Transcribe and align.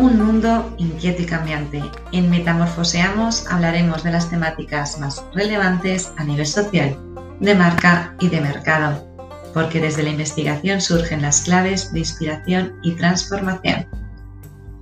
Un 0.00 0.18
mundo 0.18 0.74
inquieto 0.78 1.20
y 1.20 1.26
cambiante. 1.26 1.82
En 2.12 2.30
Metamorfoseamos 2.30 3.46
hablaremos 3.48 4.02
de 4.02 4.10
las 4.10 4.30
temáticas 4.30 4.98
más 4.98 5.22
relevantes 5.34 6.10
a 6.16 6.24
nivel 6.24 6.46
social, 6.46 6.96
de 7.38 7.54
marca 7.54 8.16
y 8.18 8.30
de 8.30 8.40
mercado, 8.40 9.06
porque 9.52 9.78
desde 9.78 10.02
la 10.02 10.08
investigación 10.08 10.80
surgen 10.80 11.20
las 11.20 11.42
claves 11.42 11.92
de 11.92 11.98
inspiración 11.98 12.76
y 12.82 12.92
transformación. 12.92 13.86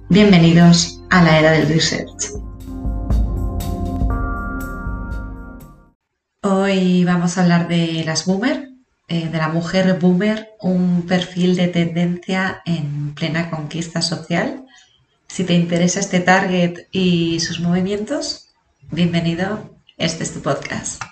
Bienvenidos 0.08 1.02
a 1.10 1.24
la 1.24 1.40
era 1.40 1.50
del 1.50 1.66
research. 1.66 2.34
Hoy 6.44 7.04
vamos 7.04 7.36
a 7.36 7.42
hablar 7.42 7.66
de 7.66 8.04
las 8.06 8.24
boomer, 8.24 8.68
eh, 9.08 9.28
de 9.28 9.38
la 9.38 9.48
mujer 9.48 9.98
boomer, 9.98 10.50
un 10.60 11.02
perfil 11.08 11.56
de 11.56 11.66
tendencia 11.66 12.62
en 12.64 13.16
plena 13.16 13.50
conquista 13.50 14.00
social 14.00 14.64
si 15.28 15.44
te 15.44 15.54
interesa 15.54 16.00
este 16.00 16.20
target 16.20 16.88
y 16.90 17.38
sus 17.40 17.60
movimientos, 17.60 18.54
bienvenido, 18.90 19.60
este 19.96 20.24
es 20.24 20.34
tu 20.34 20.42
podcast. 20.42 21.02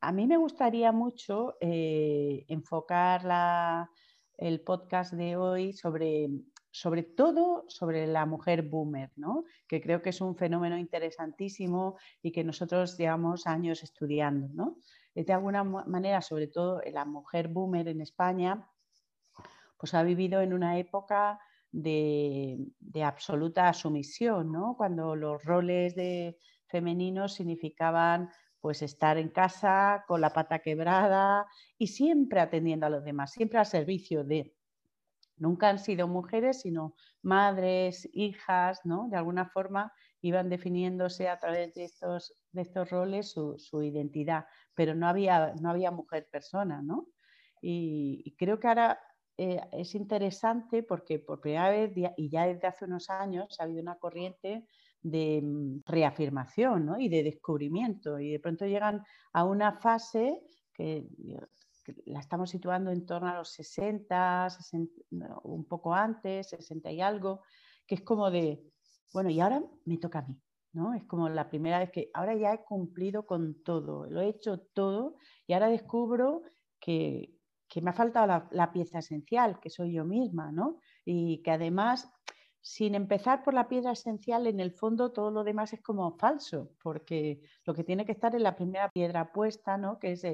A 0.00 0.12
mí 0.12 0.26
me 0.26 0.36
gustaría 0.36 0.92
mucho 0.92 1.56
eh, 1.60 2.44
enfocar 2.48 3.88
el 4.36 4.60
podcast 4.60 5.12
de 5.14 5.36
hoy 5.36 5.72
sobre 5.72 6.28
sobre 6.78 7.02
todo 7.02 7.64
sobre 7.66 8.06
la 8.06 8.24
mujer 8.24 8.62
boomer, 8.62 9.10
¿no? 9.16 9.44
que 9.66 9.80
creo 9.80 10.00
que 10.00 10.10
es 10.10 10.20
un 10.20 10.36
fenómeno 10.36 10.78
interesantísimo 10.78 11.96
y 12.22 12.30
que 12.30 12.44
nosotros 12.44 12.96
llevamos 12.96 13.48
años 13.48 13.82
estudiando. 13.82 14.48
¿no? 14.54 14.76
De 15.12 15.32
alguna 15.32 15.64
manera, 15.64 16.22
sobre 16.22 16.46
todo 16.46 16.80
la 16.92 17.04
mujer 17.04 17.48
boomer 17.48 17.88
en 17.88 18.00
España, 18.00 18.70
pues 19.76 19.92
ha 19.94 20.04
vivido 20.04 20.40
en 20.40 20.52
una 20.52 20.78
época 20.78 21.40
de, 21.72 22.64
absoluta 23.04 23.72
sumisión, 23.72 24.52
¿no? 24.52 24.76
cuando 24.76 25.16
los 25.16 25.42
roles 25.44 25.96
de 25.96 26.38
femeninos 26.68 27.34
significaban 27.34 28.30
pues 28.60 28.82
estar 28.82 29.18
en 29.18 29.30
casa 29.30 30.04
con 30.06 30.20
la 30.20 30.32
pata 30.32 30.60
quebrada 30.60 31.46
y 31.76 31.88
siempre 31.88 32.38
atendiendo 32.38 32.86
a 32.86 32.90
los 32.90 33.02
demás, 33.02 33.32
siempre 33.32 33.58
al 33.58 33.66
servicio 33.66 34.22
de 34.22 34.57
Nunca 35.38 35.68
han 35.68 35.78
sido 35.78 36.08
mujeres, 36.08 36.60
sino 36.60 36.94
madres, 37.22 38.08
hijas, 38.12 38.80
¿no? 38.84 39.08
De 39.08 39.16
alguna 39.16 39.46
forma 39.46 39.92
iban 40.20 40.48
definiéndose 40.48 41.28
a 41.28 41.38
través 41.38 41.74
de 41.74 41.84
estos, 41.84 42.34
de 42.52 42.62
estos 42.62 42.90
roles 42.90 43.30
su, 43.30 43.82
identidad, 43.82 44.46
pero 44.74 44.94
no 44.94 45.08
había, 45.08 45.54
no 45.60 45.70
había 45.70 45.90
mujer 45.90 46.28
persona, 46.30 46.82
¿no? 46.82 47.08
Y, 47.60 48.34
creo 48.38 48.60
que 48.60 48.68
ahora 48.68 49.00
eh, 49.36 49.60
es 49.72 49.94
interesante 49.94 50.82
porque 50.82 51.18
por 51.18 51.40
primera 51.40 51.70
vez, 51.70 51.92
y 52.16 52.28
ya 52.30 52.46
desde 52.46 52.68
hace 52.68 52.84
unos 52.84 53.10
años, 53.10 53.56
ha 53.58 53.64
habido 53.64 53.82
una 53.82 53.98
corriente 53.98 54.66
de 55.02 55.40
mm, 55.42 55.82
reafirmación 55.86 56.86
¿no? 56.86 56.98
y 56.98 57.08
de 57.08 57.22
descubrimiento, 57.22 58.18
y 58.18 58.32
de 58.32 58.40
pronto 58.40 58.66
llegan 58.66 59.04
a 59.32 59.44
una 59.44 59.72
fase 59.72 60.42
que 60.72 61.06
la 62.06 62.20
estamos 62.20 62.50
situando 62.50 62.90
en 62.90 63.06
torno 63.06 63.28
a 63.28 63.34
los 63.34 63.50
60, 63.50 64.48
un 65.44 65.64
poco 65.66 65.94
antes, 65.94 66.48
60 66.50 66.90
y 66.92 67.00
algo, 67.00 67.42
que 67.86 67.96
es 67.96 68.02
como 68.02 68.30
de, 68.30 68.62
bueno, 69.12 69.30
y 69.30 69.40
ahora 69.40 69.62
me 69.84 69.98
toca 69.98 70.20
a 70.20 70.22
mí, 70.22 70.40
¿no? 70.72 70.94
Es 70.94 71.04
como 71.04 71.28
la 71.28 71.48
primera 71.48 71.78
vez 71.78 71.90
que 71.90 72.10
ahora 72.14 72.34
ya 72.34 72.52
he 72.52 72.64
cumplido 72.64 73.26
con 73.26 73.62
todo, 73.62 74.06
lo 74.06 74.20
he 74.20 74.28
hecho 74.28 74.58
todo 74.58 75.16
y 75.46 75.54
ahora 75.54 75.68
descubro 75.68 76.42
que, 76.78 77.34
me 77.82 77.90
ha 77.90 77.94
faltado 77.94 78.48
la, 78.50 78.72
pieza 78.72 78.98
esencial, 78.98 79.60
que 79.60 79.70
soy 79.70 79.92
yo 79.92 80.04
misma, 80.04 80.52
¿no? 80.52 80.78
Y 81.04 81.42
que 81.42 81.50
además, 81.50 82.10
sin 82.60 82.94
empezar 82.94 83.42
por 83.42 83.54
la 83.54 83.68
piedra 83.68 83.92
esencial, 83.92 84.46
en 84.46 84.60
el 84.60 84.72
fondo 84.72 85.12
todo 85.12 85.30
lo 85.30 85.44
demás 85.44 85.72
es 85.72 85.80
como 85.80 86.16
falso, 86.18 86.72
porque 86.82 87.40
lo 87.64 87.74
que 87.74 87.84
tiene 87.84 88.04
que 88.04 88.12
estar 88.12 88.34
es 88.34 88.42
la 88.42 88.56
primera 88.56 88.90
piedra 88.90 89.32
puesta, 89.32 89.76
¿no? 89.76 89.98
Que 89.98 90.12
es 90.12 90.24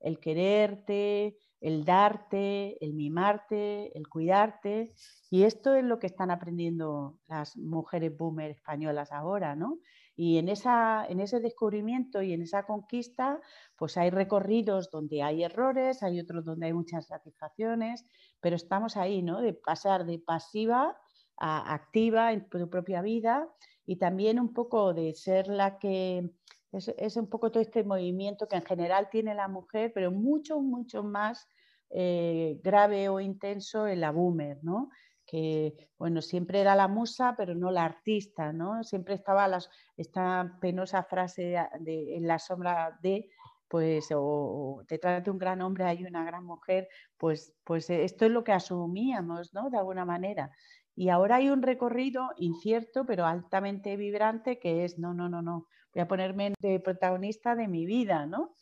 el 0.00 0.20
quererte, 0.20 1.36
el 1.60 1.84
darte, 1.84 2.82
el 2.84 2.94
mimarte, 2.94 3.96
el 3.96 4.08
cuidarte. 4.08 4.94
Y 5.30 5.42
esto 5.42 5.74
es 5.74 5.84
lo 5.84 5.98
que 5.98 6.06
están 6.06 6.30
aprendiendo 6.30 7.18
las 7.26 7.56
mujeres 7.56 8.16
boomer 8.16 8.50
españolas 8.50 9.12
ahora, 9.12 9.56
¿no? 9.56 9.78
Y 10.14 10.38
en, 10.38 10.48
esa, 10.48 11.06
en 11.06 11.20
ese 11.20 11.38
descubrimiento 11.38 12.22
y 12.22 12.32
en 12.32 12.42
esa 12.42 12.64
conquista, 12.64 13.40
pues 13.76 13.96
hay 13.96 14.10
recorridos 14.10 14.90
donde 14.90 15.22
hay 15.22 15.44
errores, 15.44 16.02
hay 16.02 16.18
otros 16.18 16.44
donde 16.44 16.66
hay 16.66 16.72
muchas 16.72 17.06
satisfacciones, 17.06 18.04
pero 18.40 18.56
estamos 18.56 18.96
ahí, 18.96 19.22
¿no? 19.22 19.40
De 19.40 19.54
pasar 19.54 20.06
de 20.06 20.18
pasiva 20.18 20.96
a 21.36 21.72
activa 21.72 22.32
en 22.32 22.48
tu 22.48 22.68
propia 22.68 23.00
vida 23.00 23.48
y 23.86 23.96
también 23.96 24.40
un 24.40 24.52
poco 24.52 24.92
de 24.92 25.14
ser 25.14 25.46
la 25.46 25.78
que 25.78 26.28
es, 26.72 27.16
un 27.16 27.28
poco 27.28 27.50
todo 27.50 27.62
este 27.62 27.84
movimiento 27.84 28.46
que 28.46 28.56
en 28.56 28.64
general 28.64 29.08
tiene 29.10 29.34
la 29.34 29.48
mujer, 29.48 29.92
pero 29.94 30.10
mucho, 30.10 30.60
mucho 30.60 31.02
más 31.02 31.48
eh, 31.90 32.60
grave 32.62 33.08
o 33.08 33.20
intenso 33.20 33.86
en 33.86 34.00
la 34.00 34.10
boomer, 34.10 34.58
¿no? 34.62 34.90
que 35.28 35.90
bueno, 35.98 36.22
siempre 36.22 36.60
era 36.60 36.74
la 36.74 36.88
musa, 36.88 37.34
pero 37.36 37.54
no 37.54 37.70
la 37.70 37.84
artista, 37.84 38.50
¿no? 38.50 38.82
Siempre 38.82 39.14
estaba 39.14 39.58
esta 39.96 40.56
penosa 40.58 41.02
frase 41.04 41.54
de, 41.80 42.16
en 42.16 42.26
la 42.26 42.38
sombra 42.38 42.98
de, 43.02 43.28
pues, 43.68 44.08
o, 44.14 44.82
detrás 44.88 45.22
de 45.22 45.30
un 45.30 45.36
gran 45.36 45.60
hombre 45.60 45.84
hay 45.84 46.04
una 46.04 46.24
gran 46.24 46.46
mujer, 46.46 46.88
pues, 47.18 47.54
pues 47.62 47.90
esto 47.90 48.24
es 48.24 48.30
lo 48.30 48.42
que 48.42 48.52
asumíamos, 48.52 49.52
¿no? 49.52 49.68
De 49.68 49.76
alguna 49.76 50.06
manera. 50.06 50.50
Y 50.96 51.10
ahora 51.10 51.36
hay 51.36 51.50
un 51.50 51.62
recorrido 51.62 52.30
incierto, 52.38 53.04
pero 53.04 53.26
altamente 53.26 53.96
vibrante, 53.96 54.58
que 54.58 54.84
es, 54.84 54.98
no, 54.98 55.12
no, 55.12 55.28
no, 55.28 55.42
no, 55.42 55.66
voy 55.94 56.02
a 56.02 56.08
ponerme 56.08 56.54
de 56.60 56.80
protagonista 56.80 57.54
de 57.54 57.68
mi 57.68 57.86
vida, 57.86 58.26
¿no? 58.26 58.54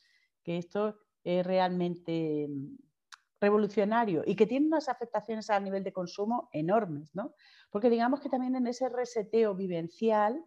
Que 0.43 0.59
esto 0.59 0.99
es 1.25 1.45
realmente 1.45 2.47
mm, 2.49 2.77
revolucionario 3.41 4.23
y 4.25 4.37
que 4.37 4.47
tiene 4.47 4.67
unas 4.67 4.89
afectaciones 4.89 5.51
a 5.51 5.61
nivel 5.61 5.85
de 5.85 5.93
consumo 5.93 6.49
enormes, 6.53 7.15
¿no? 7.15 7.35
Porque 7.71 7.91
digamos 7.91 8.21
que 8.21 8.29
también 8.29 8.57
en 8.57 8.67
ese 8.67 8.89
reseteo 8.89 9.55
vivencial 9.55 10.45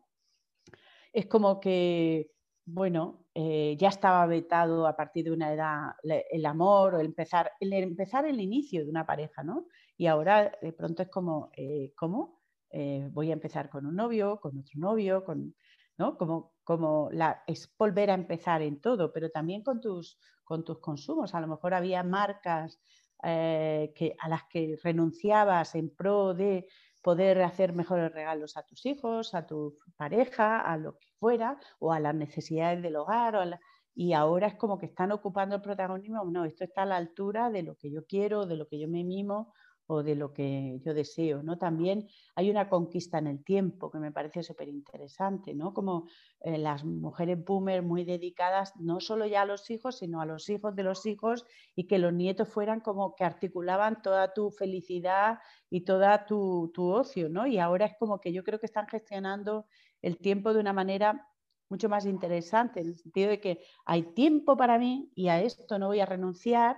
es 1.13 1.25
como 1.27 1.59
que, 1.59 2.31
bueno, 2.65 3.25
eh, 3.33 3.75
ya 3.79 3.89
estaba 3.89 4.25
vetado 4.25 4.87
a 4.87 4.95
partir 4.95 5.25
de 5.25 5.31
una 5.31 5.53
edad 5.53 5.91
el 6.03 6.45
amor 6.45 6.95
o 6.95 6.99
empezar, 6.99 7.51
el 7.59 7.73
empezar 7.73 8.25
el 8.25 8.39
inicio 8.39 8.83
de 8.83 8.89
una 8.89 9.05
pareja, 9.05 9.43
¿no? 9.43 9.67
Y 9.97 10.07
ahora 10.07 10.51
de 10.61 10.73
pronto 10.73 11.03
es 11.03 11.09
como, 11.09 11.49
eh, 11.55 11.93
¿cómo? 11.95 12.41
Eh, 12.71 13.07
voy 13.11 13.31
a 13.31 13.33
empezar 13.33 13.69
con 13.69 13.85
un 13.85 13.95
novio, 13.95 14.39
con 14.39 14.57
otro 14.57 14.79
novio, 14.79 15.23
con, 15.23 15.55
¿no? 15.97 16.17
Como, 16.17 16.53
como 16.69 17.09
la, 17.11 17.41
es 17.47 17.67
volver 17.79 18.11
a 18.11 18.13
empezar 18.13 18.61
en 18.61 18.79
todo, 18.79 19.11
pero 19.11 19.31
también 19.31 19.63
con 19.63 19.81
tus, 19.81 20.19
con 20.43 20.63
tus 20.63 20.77
consumos. 20.77 21.33
A 21.33 21.41
lo 21.41 21.47
mejor 21.47 21.73
había 21.73 22.03
marcas 22.03 22.79
eh, 23.23 23.91
a 24.19 24.29
las 24.29 24.43
que 24.43 24.77
renunciabas 24.83 25.73
en 25.73 25.89
pro 25.89 26.35
de 26.35 26.67
poder 27.01 27.41
hacer 27.41 27.73
mejores 27.73 28.13
regalos 28.13 28.55
a 28.55 28.67
tus 28.67 28.85
hijos, 28.85 29.33
a 29.33 29.47
tu 29.47 29.77
pareja, 29.97 30.61
a 30.61 30.77
lo 30.77 30.99
que 30.99 31.07
fuera, 31.17 31.57
o 31.79 31.91
a 31.91 31.99
las 31.99 32.13
necesidades 32.13 32.83
del 32.83 32.97
hogar. 32.97 33.59
y 33.95 34.13
ahora 34.13 34.45
es 34.45 34.55
como 34.55 34.77
que 34.77 34.85
están 34.85 35.11
ocupando 35.11 35.55
el 35.55 35.63
protagonismo. 35.63 36.23
No, 36.25 36.45
esto 36.45 36.65
está 36.65 36.83
a 36.83 36.85
la 36.85 36.97
altura 36.97 37.49
de 37.49 37.63
lo 37.63 37.77
que 37.77 37.89
yo 37.89 38.05
quiero, 38.05 38.45
de 38.45 38.57
lo 38.57 38.67
que 38.67 38.77
yo 38.77 38.87
me 38.87 39.03
mimo 39.03 39.53
o 39.91 40.03
de 40.03 40.13
lo 40.13 40.33
que 40.33 40.79
yo 40.85 40.93
deseo. 40.93 41.41
¿no? 41.41 41.57
También 41.57 42.07
hay 42.35 42.51
una 42.51 42.69
conquista 42.69 43.17
en 43.17 43.25
el 43.25 43.43
tiempo 43.43 43.89
que 43.89 43.97
me 43.97 44.11
parece 44.11 44.43
súper 44.43 44.69
interesante, 44.69 45.55
¿no? 45.55 45.73
como 45.73 46.07
eh, 46.41 46.59
las 46.59 46.85
mujeres 46.85 47.43
boomer 47.43 47.81
muy 47.81 48.03
dedicadas 48.03 48.75
no 48.75 48.99
solo 48.99 49.25
ya 49.25 49.41
a 49.41 49.45
los 49.45 49.67
hijos, 49.71 49.97
sino 49.97 50.21
a 50.21 50.27
los 50.27 50.47
hijos 50.47 50.75
de 50.75 50.83
los 50.83 51.07
hijos 51.07 51.43
y 51.75 51.87
que 51.87 51.97
los 51.97 52.13
nietos 52.13 52.49
fueran 52.49 52.81
como 52.81 53.15
que 53.15 53.23
articulaban 53.23 54.03
toda 54.03 54.31
tu 54.31 54.51
felicidad 54.51 55.39
y 55.71 55.81
toda 55.81 56.27
tu, 56.27 56.69
tu 56.71 56.91
ocio. 56.91 57.27
¿no? 57.27 57.47
Y 57.47 57.57
ahora 57.57 57.87
es 57.87 57.95
como 57.97 58.21
que 58.21 58.31
yo 58.31 58.43
creo 58.43 58.59
que 58.59 58.67
están 58.67 58.87
gestionando 58.87 59.65
el 60.03 60.19
tiempo 60.19 60.53
de 60.53 60.59
una 60.59 60.71
manera 60.71 61.27
mucho 61.67 61.89
más 61.89 62.05
interesante, 62.05 62.81
en 62.81 62.89
el 62.89 62.95
sentido 62.95 63.29
de 63.31 63.41
que 63.41 63.63
hay 63.85 64.03
tiempo 64.13 64.55
para 64.55 64.77
mí 64.77 65.11
y 65.15 65.29
a 65.29 65.41
esto 65.41 65.79
no 65.79 65.87
voy 65.87 65.99
a 65.99 66.05
renunciar 66.05 66.77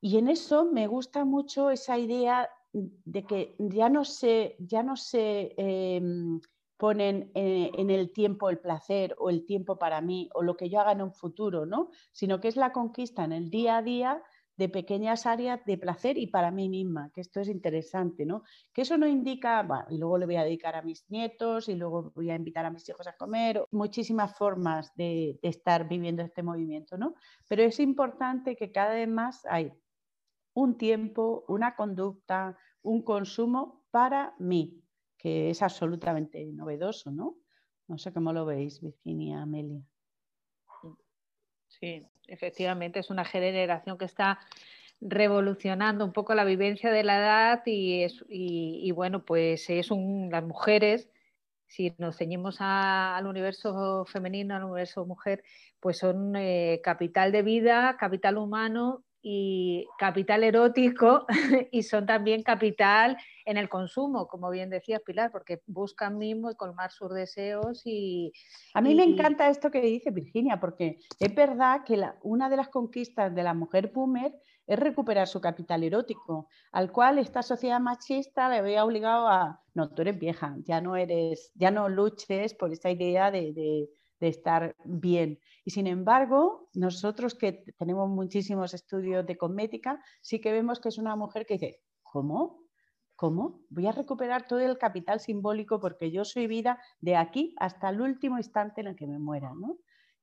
y 0.00 0.16
en 0.16 0.28
eso 0.28 0.64
me 0.64 0.86
gusta 0.86 1.24
mucho 1.24 1.70
esa 1.70 1.98
idea 1.98 2.48
de 2.72 3.24
que 3.24 3.56
ya 3.58 3.88
no 3.88 4.04
se, 4.04 4.56
ya 4.58 4.82
no 4.82 4.96
se 4.96 5.54
em, 5.56 6.40
ponen 6.76 7.30
eh, 7.34 7.70
en, 7.76 7.90
el 7.90 8.12
tiempo 8.12 8.48
el 8.48 8.58
placer 8.58 9.14
o 9.18 9.28
el 9.28 9.44
tiempo 9.44 9.78
para 9.78 10.00
mí 10.00 10.30
o 10.34 10.42
lo 10.42 10.56
que 10.56 10.70
yo 10.70 10.80
haga 10.80 10.92
en 10.92 11.02
un 11.02 11.12
futuro, 11.12 11.66
¿no? 11.66 11.90
sino 12.12 12.40
que 12.40 12.48
es 12.48 12.56
la 12.56 12.72
conquista 12.72 13.24
en 13.24 13.32
el 13.32 13.50
día 13.50 13.76
a 13.76 13.82
día 13.82 14.22
de 14.60 14.68
pequeñas 14.68 15.24
áreas 15.24 15.64
de 15.64 15.78
placer 15.78 16.18
y 16.18 16.26
para 16.26 16.50
mí 16.50 16.68
misma, 16.68 17.10
que 17.14 17.22
esto 17.22 17.40
es 17.40 17.48
interesante, 17.48 18.26
¿no? 18.26 18.42
Que 18.74 18.82
eso 18.82 18.98
no 18.98 19.08
indica, 19.08 19.62
bueno, 19.62 19.86
y 19.88 19.96
luego 19.96 20.18
le 20.18 20.26
voy 20.26 20.36
a 20.36 20.44
dedicar 20.44 20.76
a 20.76 20.82
mis 20.82 21.10
nietos 21.10 21.70
y 21.70 21.76
luego 21.76 22.12
voy 22.14 22.30
a 22.30 22.36
invitar 22.36 22.66
a 22.66 22.70
mis 22.70 22.86
hijos 22.86 23.06
a 23.06 23.16
comer, 23.16 23.64
muchísimas 23.70 24.36
formas 24.36 24.94
de, 24.96 25.38
de 25.42 25.48
estar 25.48 25.88
viviendo 25.88 26.22
este 26.22 26.42
movimiento, 26.42 26.98
¿no? 26.98 27.14
Pero 27.48 27.62
es 27.62 27.80
importante 27.80 28.54
que 28.54 28.70
cada 28.70 28.92
vez 28.92 29.08
más 29.08 29.46
hay 29.46 29.72
un 30.62 30.76
tiempo, 30.76 31.44
una 31.48 31.74
conducta, 31.74 32.56
un 32.82 33.02
consumo 33.02 33.84
para 33.90 34.34
mí, 34.38 34.82
que 35.18 35.50
es 35.50 35.62
absolutamente 35.62 36.44
novedoso, 36.52 37.10
¿no? 37.10 37.36
No 37.88 37.98
sé 37.98 38.12
cómo 38.12 38.32
lo 38.32 38.44
veis, 38.44 38.80
Virginia, 38.80 39.42
Amelia. 39.42 39.82
Sí, 41.66 42.06
efectivamente, 42.26 43.00
es 43.00 43.10
una 43.10 43.24
generación 43.24 43.96
que 43.96 44.04
está 44.04 44.38
revolucionando 45.00 46.04
un 46.04 46.12
poco 46.12 46.34
la 46.34 46.44
vivencia 46.44 46.90
de 46.92 47.04
la 47.04 47.16
edad 47.16 47.62
y, 47.64 48.02
es, 48.02 48.22
y, 48.28 48.90
bueno, 48.92 49.24
pues 49.24 49.70
es 49.70 49.88
las 49.90 50.44
mujeres, 50.44 51.08
si 51.66 51.94
nos 51.98 52.16
ceñimos 52.16 52.56
al 52.60 53.26
universo 53.26 54.04
femenino, 54.04 54.56
al 54.56 54.64
universo 54.64 55.06
mujer, 55.06 55.42
pues 55.78 55.98
son 55.98 56.36
eh, 56.36 56.80
capital 56.82 57.32
de 57.32 57.42
vida, 57.42 57.96
capital 57.98 58.36
humano 58.36 59.04
y 59.22 59.86
capital 59.98 60.44
erótico 60.44 61.26
y 61.70 61.82
son 61.82 62.06
también 62.06 62.42
capital 62.42 63.16
en 63.44 63.56
el 63.56 63.68
consumo, 63.68 64.26
como 64.28 64.50
bien 64.50 64.70
decías 64.70 65.02
Pilar, 65.04 65.30
porque 65.30 65.60
buscan 65.66 66.18
mismo 66.18 66.50
y 66.50 66.56
colmar 66.56 66.90
sus 66.90 67.12
deseos 67.12 67.82
y... 67.84 68.32
A 68.74 68.80
mí 68.80 68.94
me 68.94 69.04
encanta 69.04 69.48
esto 69.48 69.70
que 69.70 69.80
dice 69.80 70.10
Virginia, 70.10 70.58
porque 70.60 70.98
es 71.18 71.34
verdad 71.34 71.84
que 71.84 72.00
una 72.22 72.48
de 72.48 72.56
las 72.56 72.68
conquistas 72.68 73.34
de 73.34 73.42
la 73.42 73.54
mujer 73.54 73.90
boomer 73.92 74.32
es 74.66 74.78
recuperar 74.78 75.26
su 75.26 75.40
capital 75.40 75.82
erótico, 75.82 76.48
al 76.70 76.92
cual 76.92 77.18
esta 77.18 77.42
sociedad 77.42 77.80
machista 77.80 78.48
le 78.48 78.58
había 78.58 78.84
obligado 78.84 79.26
a, 79.26 79.60
no, 79.74 79.90
tú 79.90 80.02
eres 80.02 80.18
vieja, 80.18 80.56
ya 80.64 80.80
no 80.80 80.94
eres, 80.96 81.50
ya 81.54 81.70
no 81.70 81.88
luches 81.88 82.54
por 82.54 82.72
esa 82.72 82.90
idea 82.90 83.30
de 83.30 83.52
de 83.52 83.88
estar 84.28 84.76
bien. 84.84 85.38
Y 85.64 85.70
sin 85.70 85.86
embargo, 85.86 86.68
nosotros 86.74 87.34
que 87.34 87.64
tenemos 87.78 88.08
muchísimos 88.08 88.74
estudios 88.74 89.26
de 89.26 89.36
cosmética, 89.36 90.02
sí 90.20 90.40
que 90.40 90.52
vemos 90.52 90.80
que 90.80 90.88
es 90.90 90.98
una 90.98 91.16
mujer 91.16 91.46
que 91.46 91.54
dice, 91.54 91.80
¿cómo? 92.02 92.60
¿Cómo? 93.16 93.60
Voy 93.68 93.86
a 93.86 93.92
recuperar 93.92 94.46
todo 94.46 94.60
el 94.60 94.78
capital 94.78 95.20
simbólico 95.20 95.78
porque 95.78 96.10
yo 96.10 96.24
soy 96.24 96.46
vida 96.46 96.80
de 97.00 97.16
aquí 97.16 97.54
hasta 97.58 97.90
el 97.90 98.00
último 98.00 98.38
instante 98.38 98.80
en 98.80 98.88
el 98.88 98.96
que 98.96 99.06
me 99.06 99.18
muera. 99.18 99.52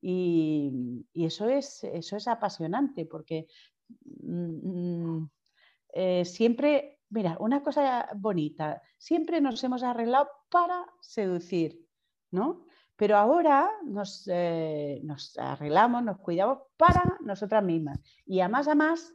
Y, 0.02 1.06
eso, 1.14 1.48
es, 1.48 1.84
eso 1.84 2.18
es 2.18 2.28
apasionante 2.28 3.06
porque 3.06 3.48
mm, 4.24 5.16
mm, 5.16 5.30
eh, 5.94 6.26
siempre, 6.26 7.00
mira, 7.10 7.38
una 7.40 7.62
cosa 7.62 8.10
bonita, 8.16 8.82
siempre 8.98 9.42
nos 9.42 9.64
hemos 9.64 9.84
arreglado 9.84 10.30
para 10.50 10.86
seducir, 11.02 11.80
¿no? 12.32 12.66
Pero 12.98 13.16
ahora 13.16 13.70
eh, 14.28 15.00
nos, 15.04 15.38
arreglamos, 15.38 16.04
nos 16.04 16.18
cuidamos 16.18 16.60
para 16.76 17.18
nosotras 17.22 17.64
mismas. 17.64 18.00
Y 18.26 18.42
a 18.42 18.50
más 18.50 18.68
a 18.68 18.76
más, 18.76 19.14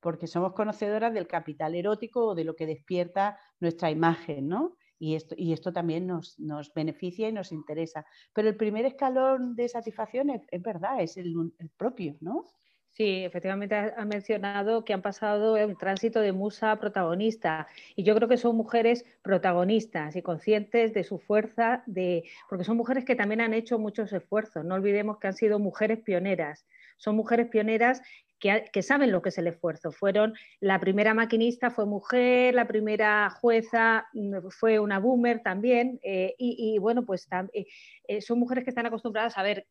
porque 0.00 0.26
somos 0.26 0.54
conocedoras 0.54 1.12
del 1.12 1.28
capital 1.28 1.74
erótico 1.74 2.28
o 2.28 2.34
de 2.34 2.44
lo 2.44 2.56
que 2.56 2.66
despierta 2.66 3.38
nuestra 3.60 3.90
imagen, 3.90 4.48
¿no? 4.48 4.76
Y 4.98 5.14
esto, 5.14 5.34
y 5.36 5.52
esto 5.52 5.72
también 5.72 6.06
nos, 6.06 6.36
beneficia 6.74 7.28
y 7.28 7.32
nos 7.32 7.52
interesa. 7.52 8.04
Pero 8.34 8.48
el 8.48 8.56
primer 8.56 8.84
escalón 8.86 9.54
de 9.54 9.68
satisfacción 9.68 10.30
es, 10.30 10.62
verdad, 10.62 11.00
es 11.00 11.16
el 11.16 11.34
propio, 11.76 12.16
¿no? 12.20 12.44
Sí, 12.92 13.24
efectivamente 13.24 13.76
ha 13.76 14.04
mencionado 14.04 14.84
que 14.84 14.92
han 14.92 15.00
pasado 15.00 15.56
el 15.56 15.78
tránsito 15.78 16.20
de 16.20 16.32
musa 16.32 16.72
a 16.72 16.80
protagonista 16.80 17.68
y 17.94 18.02
yo 18.02 18.16
creo 18.16 18.28
que 18.28 18.36
son 18.36 18.56
mujeres 18.56 19.04
protagonistas 19.22 20.16
y 20.16 20.22
conscientes 20.22 20.92
de 20.92 21.04
su 21.04 21.18
fuerza, 21.18 21.84
de, 21.86 22.24
porque 22.48 22.64
son 22.64 22.76
mujeres 22.76 23.04
que 23.04 23.14
también 23.14 23.42
han 23.42 23.54
hecho 23.54 23.78
muchos 23.78 24.12
esfuerzos. 24.12 24.64
No 24.64 24.74
olvidemos 24.74 25.18
que 25.18 25.28
han 25.28 25.34
sido 25.34 25.60
mujeres 25.60 26.00
pioneras. 26.00 26.66
Son 26.96 27.14
mujeres 27.14 27.46
pioneras 27.48 28.02
que, 28.40 28.82
saben 28.82 29.12
lo 29.12 29.22
que 29.22 29.28
es 29.28 29.38
el 29.38 29.46
esfuerzo. 29.46 29.92
Fueron 29.92 30.34
la 30.58 30.80
primera 30.80 31.14
maquinista 31.14 31.70
fue 31.70 31.86
mujer, 31.86 32.54
la 32.54 32.66
primera 32.66 33.30
jueza 33.30 34.08
mm, 34.14 34.48
fue 34.48 34.80
una 34.80 34.98
boomer 34.98 35.42
también 35.42 36.00
eh, 36.02 36.34
y, 36.38 36.78
bueno 36.78 37.04
pues 37.04 37.28
eh, 37.52 37.66
eh, 38.08 38.20
son 38.20 38.40
mujeres 38.40 38.64
que 38.64 38.70
están 38.70 38.86
acostumbradas 38.86 39.38
a 39.38 39.42
ver 39.42 39.66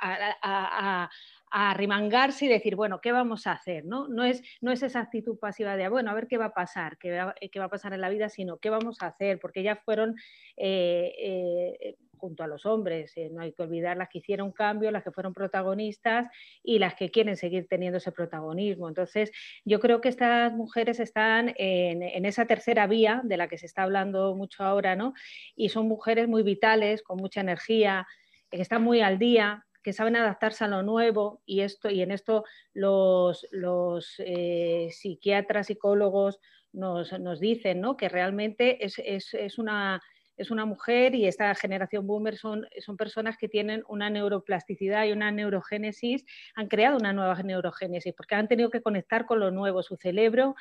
a, 0.00 1.04
a 1.04 1.10
arremangarse 1.50 2.46
y 2.46 2.48
decir, 2.48 2.76
bueno, 2.76 3.00
¿qué 3.00 3.12
vamos 3.12 3.46
a 3.46 3.52
hacer? 3.52 3.84
¿no? 3.84 4.08
No, 4.08 4.24
es, 4.24 4.42
no 4.60 4.70
es 4.70 4.82
esa 4.82 5.00
actitud 5.00 5.38
pasiva 5.38 5.76
de, 5.76 5.88
bueno, 5.88 6.10
a 6.10 6.14
ver 6.14 6.28
qué 6.28 6.38
va 6.38 6.46
a 6.46 6.54
pasar, 6.54 6.96
qué 6.98 7.12
va, 7.12 7.34
qué 7.34 7.58
va 7.58 7.66
a 7.66 7.70
pasar 7.70 7.92
en 7.92 8.00
la 8.00 8.08
vida, 8.08 8.28
sino 8.28 8.58
qué 8.58 8.70
vamos 8.70 9.02
a 9.02 9.08
hacer, 9.08 9.40
porque 9.40 9.60
ellas 9.60 9.78
fueron 9.84 10.16
eh, 10.56 11.12
eh, 11.18 11.96
junto 12.16 12.44
a 12.44 12.46
los 12.46 12.66
hombres, 12.66 13.12
eh, 13.16 13.30
no 13.32 13.40
hay 13.40 13.52
que 13.52 13.62
olvidar 13.62 13.96
las 13.96 14.08
que 14.08 14.18
hicieron 14.18 14.52
cambio, 14.52 14.90
las 14.90 15.02
que 15.02 15.10
fueron 15.10 15.32
protagonistas 15.32 16.28
y 16.62 16.78
las 16.78 16.94
que 16.94 17.10
quieren 17.10 17.36
seguir 17.36 17.66
teniendo 17.66 17.98
ese 17.98 18.12
protagonismo. 18.12 18.88
Entonces, 18.88 19.32
yo 19.64 19.80
creo 19.80 20.00
que 20.00 20.10
estas 20.10 20.52
mujeres 20.52 21.00
están 21.00 21.54
en, 21.56 22.02
en 22.02 22.26
esa 22.26 22.46
tercera 22.46 22.86
vía 22.86 23.22
de 23.24 23.36
la 23.38 23.48
que 23.48 23.58
se 23.58 23.66
está 23.66 23.82
hablando 23.82 24.36
mucho 24.36 24.62
ahora, 24.62 24.94
¿no? 24.94 25.14
Y 25.56 25.70
son 25.70 25.88
mujeres 25.88 26.28
muy 26.28 26.42
vitales, 26.42 27.02
con 27.02 27.18
mucha 27.18 27.40
energía, 27.40 28.06
que 28.50 28.60
están 28.60 28.82
muy 28.82 29.00
al 29.00 29.18
día, 29.18 29.64
que 29.82 29.92
saben 29.92 30.16
adaptarse 30.16 30.64
a 30.64 30.68
lo 30.68 30.82
nuevo 30.82 31.42
y, 31.46 31.60
esto, 31.60 31.90
y 31.90 32.02
en 32.02 32.10
esto 32.10 32.44
los, 32.74 33.46
los 33.50 34.14
eh, 34.18 34.88
psiquiatras, 34.92 35.68
psicólogos 35.68 36.38
nos, 36.72 37.18
nos 37.18 37.40
dicen 37.40 37.80
¿no? 37.80 37.96
que 37.96 38.08
realmente 38.08 38.84
es, 38.84 38.98
es, 38.98 39.34
es 39.34 39.58
una 39.58 40.02
es 40.40 40.50
una 40.50 40.64
mujer 40.64 41.14
y 41.14 41.26
esta 41.26 41.54
generación 41.54 42.06
boomer 42.06 42.36
son, 42.36 42.66
son 42.78 42.96
personas 42.96 43.36
que 43.36 43.48
tienen 43.48 43.84
una 43.88 44.08
neuroplasticidad 44.08 45.04
y 45.04 45.12
una 45.12 45.30
neurogénesis, 45.30 46.24
han 46.54 46.68
creado 46.68 46.96
una 46.96 47.12
nueva 47.12 47.42
neurogénesis 47.42 48.14
porque 48.14 48.34
han 48.36 48.48
tenido 48.48 48.70
que 48.70 48.80
conectar 48.80 49.26
con 49.26 49.38
lo 49.38 49.50
nuevo. 49.50 49.82
Su 49.82 49.96
cerebro 49.96 50.54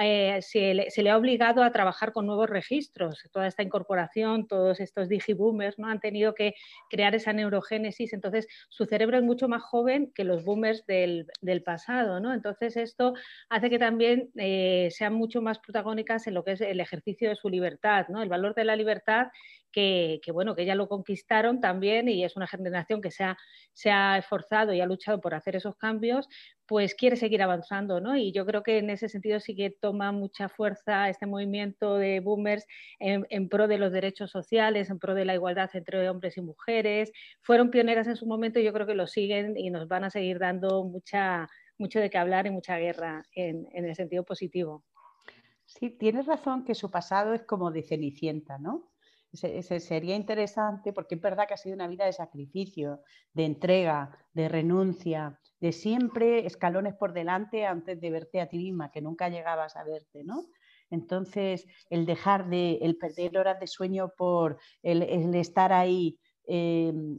eh, 0.00 0.40
se, 0.40 0.74
le, 0.74 1.10
ha 1.10 1.16
obligado 1.18 1.62
a 1.62 1.70
trabajar 1.70 2.12
con 2.12 2.26
nuevos 2.26 2.48
registros. 2.48 3.22
Toda 3.30 3.46
esta 3.46 3.62
incorporación, 3.62 4.46
todos 4.46 4.80
estos 4.80 5.08
digiboomers, 5.08 5.78
¿no? 5.78 5.88
han 5.88 6.00
tenido 6.00 6.34
que 6.34 6.54
crear 6.88 7.14
esa 7.14 7.34
neurogénesis. 7.34 8.14
Entonces, 8.14 8.46
su 8.70 8.86
cerebro 8.86 9.18
es 9.18 9.22
mucho 9.22 9.48
más 9.48 9.62
joven 9.62 10.12
que 10.14 10.24
los 10.24 10.44
boomers 10.44 10.86
del, 10.86 11.26
pasado. 11.64 12.20
¿no? 12.20 12.32
Entonces, 12.32 12.76
esto 12.76 13.14
hace 13.50 13.68
que 13.68 13.78
también 13.78 14.30
eh, 14.36 14.88
sean 14.90 15.12
mucho 15.12 15.42
más 15.42 15.58
protagónicas 15.58 16.26
en 16.26 16.34
lo 16.34 16.42
que 16.42 16.52
es 16.52 16.60
el 16.62 16.80
ejercicio 16.80 17.28
de 17.28 17.36
su 17.36 17.50
libertad. 17.50 18.06
¿no? 18.08 18.22
El 18.22 18.28
valor 18.30 18.54
de 18.54 18.64
la 18.64 18.76
libertad 18.76 19.25
que, 19.76 20.32
bueno, 20.32 20.54
que 20.54 20.64
ya 20.64 20.74
lo 20.74 20.88
conquistaron 20.88 21.60
también 21.60 22.08
y 22.08 22.24
es 22.24 22.34
una 22.34 22.46
generación 22.46 23.02
que 23.02 23.10
se 23.10 23.24
ha, 23.24 23.36
se 23.74 23.90
ha 23.90 24.16
esforzado 24.16 24.72
y 24.72 24.80
ha 24.80 24.86
luchado 24.86 25.20
por 25.20 25.34
hacer 25.34 25.54
esos 25.54 25.76
cambios, 25.76 26.28
pues 26.64 26.94
quiere 26.94 27.16
seguir 27.16 27.42
avanzando, 27.42 28.00
¿no? 28.00 28.16
Y 28.16 28.32
yo 28.32 28.46
creo 28.46 28.62
que 28.62 28.78
en 28.78 28.88
ese 28.88 29.10
sentido 29.10 29.38
sí 29.38 29.54
que 29.54 29.70
toma 29.70 30.12
mucha 30.12 30.48
fuerza 30.48 31.10
este 31.10 31.26
movimiento 31.26 31.98
de 31.98 32.20
boomers 32.20 32.66
en, 32.98 33.48
pro 33.50 33.68
de 33.68 33.76
los 33.76 33.92
derechos 33.92 34.30
sociales, 34.30 34.88
en 34.88 34.98
pro 34.98 35.14
de 35.14 35.26
la 35.26 35.34
igualdad 35.34 35.68
entre 35.74 36.08
hombres 36.08 36.38
y 36.38 36.40
mujeres. 36.40 37.12
Fueron 37.42 37.70
pioneras 37.70 38.06
en 38.06 38.16
su 38.16 38.26
momento 38.26 38.58
y 38.58 38.64
yo 38.64 38.72
creo 38.72 38.86
que 38.86 38.94
lo 38.94 39.06
siguen 39.06 39.58
y 39.58 39.68
nos 39.68 39.88
van 39.88 40.04
a 40.04 40.10
seguir 40.10 40.38
dando 40.38 40.84
mucha, 40.84 41.48
mucho 41.76 42.00
de 42.00 42.08
qué 42.08 42.16
hablar 42.16 42.46
y 42.46 42.50
mucha 42.50 42.78
guerra 42.78 43.24
en, 43.34 43.68
en 43.72 43.84
el 43.84 43.94
sentido 43.94 44.24
positivo. 44.24 44.84
Sí, 45.66 45.90
tienes 45.90 46.24
razón 46.24 46.64
que 46.64 46.74
su 46.74 46.90
pasado 46.90 47.34
es 47.34 47.42
como 47.42 47.70
de 47.70 47.82
Cenicienta, 47.82 48.56
¿no? 48.56 48.95
Sería 49.36 50.16
interesante 50.16 50.92
porque 50.92 51.16
es 51.16 51.20
verdad 51.20 51.46
que 51.46 51.54
ha 51.54 51.58
sido 51.58 51.74
una 51.74 51.88
vida 51.88 52.04
de 52.06 52.12
sacrificio, 52.12 53.02
de 53.32 53.44
entrega, 53.44 54.10
de 54.32 54.48
renuncia, 54.48 55.38
de 55.60 55.72
siempre 55.72 56.46
escalones 56.46 56.94
por 56.94 57.12
delante 57.12 57.66
antes 57.66 58.00
de 58.00 58.10
verte 58.10 58.40
a 58.40 58.48
ti 58.48 58.58
misma, 58.58 58.90
que 58.90 59.00
nunca 59.00 59.28
llegabas 59.28 59.76
a 59.76 59.84
verte, 59.84 60.24
¿no? 60.24 60.46
Entonces, 60.90 61.66
el 61.90 62.06
dejar 62.06 62.48
de, 62.48 62.78
el 62.82 62.96
perder 62.96 63.38
horas 63.38 63.58
de 63.58 63.66
sueño 63.66 64.12
por 64.16 64.58
el, 64.82 65.02
estar 65.34 65.72
ahí, 65.72 66.18
em, 66.46 67.18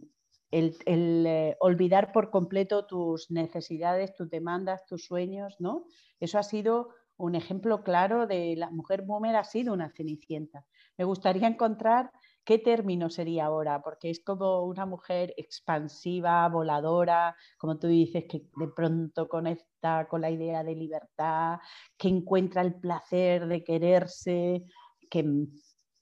el, 0.51 0.75
eh, 0.85 1.57
olvidar 1.59 2.11
por 2.13 2.29
completo 2.29 2.85
tus 2.85 3.29
necesidades, 3.29 4.13
tus 4.13 4.29
demandas, 4.29 4.85
tus 4.85 5.05
sueños, 5.05 5.55
¿no? 5.59 5.85
Eso 6.19 6.39
ha 6.39 6.43
sido 6.43 6.89
un 7.17 7.35
ejemplo 7.35 7.83
claro 7.83 8.27
de 8.27 8.55
la 8.55 8.69
mujer 8.69 9.01
boomer 9.01 9.35
ha 9.35 9.43
sido 9.43 9.73
una 9.73 9.89
cenicienta. 9.89 10.65
Me 10.97 11.05
gustaría 11.05 11.47
encontrar 11.47 12.11
qué 12.43 12.59
término 12.59 13.09
sería 13.09 13.45
ahora, 13.45 13.81
porque 13.81 14.09
es 14.09 14.21
como 14.23 14.63
una 14.63 14.85
mujer 14.85 15.33
expansiva, 15.37 16.47
voladora, 16.47 17.35
como 17.57 17.77
tú 17.77 17.87
dices, 17.87 18.25
que 18.29 18.43
de 18.55 18.67
pronto 18.75 19.27
conecta 19.27 20.07
con 20.07 20.21
la 20.21 20.31
idea 20.31 20.63
de 20.63 20.75
libertad, 20.75 21.57
que 21.97 22.07
encuentra 22.07 22.61
el 22.61 22.75
placer 22.75 23.47
de 23.47 23.63
quererse, 23.63 24.63
que 25.09 25.23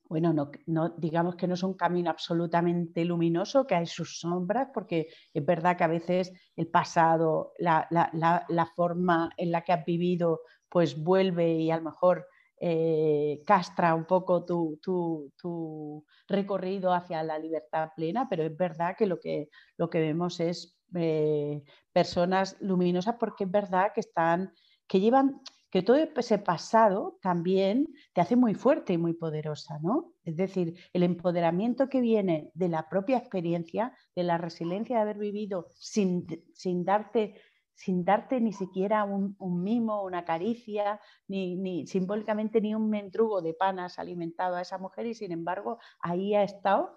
bueno, 0.07 0.33
no, 0.33 0.51
no, 0.67 0.89
digamos 0.89 1.35
que 1.35 1.47
no 1.47 1.55
es 1.55 1.63
un 1.63 1.73
camino 1.73 2.11
absolutamente 2.11 3.03
luminoso, 3.03 3.65
que 3.65 3.75
hay 3.75 3.87
sus 3.87 4.19
sombras, 4.19 4.69
porque 4.73 5.07
es 5.33 5.45
verdad 5.45 5.75
que 5.75 5.83
a 5.83 5.87
veces 5.87 6.31
el 6.55 6.67
pasado, 6.67 7.53
la, 7.57 7.87
la, 7.89 8.65
forma 8.75 9.31
en 9.37 9.51
la 9.51 9.63
que 9.63 9.73
has 9.73 9.83
vivido, 9.83 10.41
pues 10.75 11.01
vuelve 11.01 11.53
y 11.53 11.71
a 11.71 11.77
lo 11.77 11.83
mejor 11.83 12.27
eh, 12.59 13.41
castra 13.47 13.95
un 13.95 14.03
poco 14.03 14.43
tu, 14.43 14.77
tu, 14.83 15.31
tu, 15.37 16.05
recorrido 16.27 16.91
hacia 16.91 17.23
la 17.23 17.39
libertad 17.39 17.91
plena, 17.95 18.27
pero 18.29 18.43
es 18.43 18.57
verdad 18.57 18.93
que 18.97 19.05
lo 19.05 19.17
que, 19.17 19.47
lo 19.77 19.89
que 19.89 20.01
vemos 20.01 20.41
es 20.41 20.77
eh, 20.93 21.63
personas 21.93 22.57
luminosas 22.59 23.15
porque 23.17 23.45
es 23.45 23.51
verdad 23.51 23.93
que 23.95 24.01
están, 24.01 24.51
que 24.85 24.99
llevan 24.99 25.39
que 25.69 25.81
todo 25.81 25.95
ese 25.95 26.39
pasado 26.39 27.19
también 27.21 27.87
te 28.11 28.19
hace 28.19 28.35
muy 28.35 28.53
fuerte 28.53 28.91
y 28.91 28.97
muy 28.97 29.13
poderosa, 29.13 29.79
¿no? 29.81 30.11
Es 30.25 30.35
decir, 30.35 30.77
el 30.91 31.03
empoderamiento 31.03 31.87
que 31.87 32.01
viene 32.01 32.51
de 32.53 32.67
la 32.67 32.89
propia 32.89 33.17
experiencia, 33.17 33.93
de 34.13 34.23
la 34.23 34.37
resiliencia 34.37 34.97
de 34.97 35.01
haber 35.03 35.19
vivido 35.19 35.71
sin, 35.73 36.27
sin 36.53 36.83
darte 36.83 37.35
sin 37.75 38.03
darte 38.03 38.41
ni 38.41 38.53
siquiera 38.53 39.03
un, 39.03 39.35
mimo, 39.63 40.03
una 40.03 40.25
caricia, 40.25 40.99
ni, 41.27 41.55
ni, 41.55 41.85
simbólicamente 41.85 42.61
ni 42.61 42.73
un 42.73 42.89
mendrugo 42.89 43.41
de 43.41 43.53
panas 43.53 43.99
alimentado 43.99 44.55
a 44.55 44.61
esa 44.61 44.77
mujer 44.77 45.05
y 45.05 45.13
sin 45.13 45.31
embargo 45.31 45.77
ahí 45.99 46.35
ha 46.35 46.43
estado 46.43 46.95